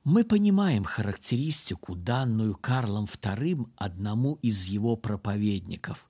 Мы 0.02 0.24
понимаем 0.24 0.82
характеристику, 0.82 1.94
данную 1.94 2.56
Карлом 2.56 3.04
II 3.04 3.70
одному 3.76 4.34
из 4.42 4.64
его 4.64 4.96
проповедников. 4.96 6.08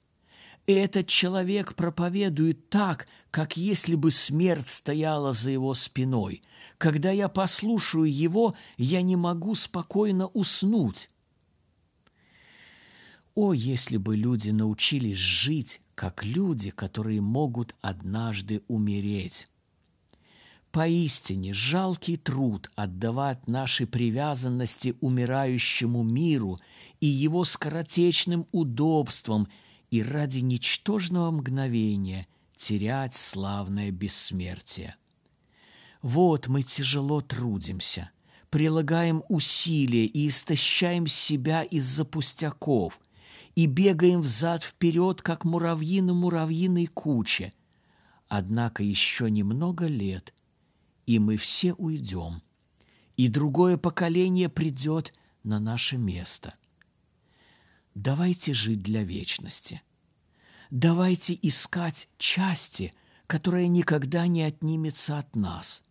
И 0.66 0.72
этот 0.72 1.08
человек 1.08 1.74
проповедует 1.74 2.70
так, 2.70 3.06
как 3.30 3.58
если 3.58 3.94
бы 3.94 4.10
смерть 4.10 4.68
стояла 4.68 5.34
за 5.34 5.50
его 5.50 5.74
спиной. 5.74 6.40
Когда 6.78 7.10
я 7.10 7.28
послушаю 7.28 8.04
его, 8.04 8.54
я 8.78 9.02
не 9.02 9.16
могу 9.16 9.54
спокойно 9.54 10.28
уснуть. 10.28 11.10
О, 13.34 13.52
если 13.52 13.98
бы 13.98 14.16
люди 14.16 14.50
научились 14.50 15.18
жить, 15.18 15.80
как 16.00 16.24
люди, 16.24 16.70
которые 16.70 17.20
могут 17.20 17.76
однажды 17.82 18.62
умереть! 18.68 19.48
Поистине 20.72 21.52
жалкий 21.52 22.16
труд 22.16 22.70
отдавать 22.74 23.46
наши 23.46 23.86
привязанности 23.86 24.96
умирающему 25.02 26.02
миру 26.02 26.58
и 27.00 27.06
его 27.06 27.44
скоротечным 27.44 28.46
удобствам 28.50 29.46
и 29.90 30.02
ради 30.02 30.38
ничтожного 30.38 31.30
мгновения 31.32 32.26
терять 32.56 33.14
славное 33.14 33.90
бессмертие. 33.90 34.96
Вот 36.00 36.48
мы 36.48 36.62
тяжело 36.62 37.20
трудимся, 37.20 38.10
прилагаем 38.48 39.22
усилия 39.28 40.06
и 40.06 40.28
истощаем 40.28 41.06
себя 41.06 41.62
из-за 41.62 42.06
пустяков 42.06 42.98
и 43.60 43.66
бегаем 43.66 44.20
взад-вперед, 44.20 45.22
как 45.22 45.44
муравьи 45.44 46.00
на 46.00 46.14
муравьиной 46.14 46.86
куче. 46.86 47.52
Однако 48.28 48.82
еще 48.82 49.30
немного 49.30 49.86
лет– 49.86 50.34
и 51.10 51.18
мы 51.18 51.36
все 51.36 51.72
уйдем, 51.72 52.40
и 53.16 53.26
другое 53.26 53.76
поколение 53.76 54.48
придет 54.48 55.12
на 55.42 55.58
наше 55.58 55.96
место. 55.96 56.54
Давайте 57.96 58.54
жить 58.54 58.80
для 58.80 59.02
вечности. 59.02 59.82
Давайте 60.70 61.36
искать 61.42 62.08
части, 62.16 62.92
которая 63.26 63.66
никогда 63.66 64.28
не 64.28 64.44
отнимется 64.44 65.18
от 65.18 65.34
нас. 65.34 65.82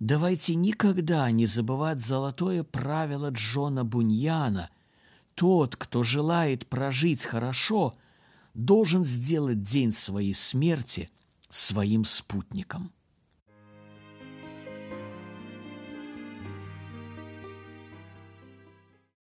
Давайте 0.00 0.54
никогда 0.54 1.30
не 1.30 1.46
забывать 1.46 2.00
золотое 2.00 2.62
правило 2.62 3.30
Джона 3.30 3.86
Буньяна. 3.86 4.68
Тот, 5.36 5.76
кто 5.76 6.02
желает 6.02 6.66
прожить 6.66 7.22
хорошо, 7.22 7.92
должен 8.54 9.04
сделать 9.04 9.62
день 9.62 9.92
своей 9.92 10.32
смерти 10.32 11.08
своим 11.50 12.04
спутником. 12.04 12.90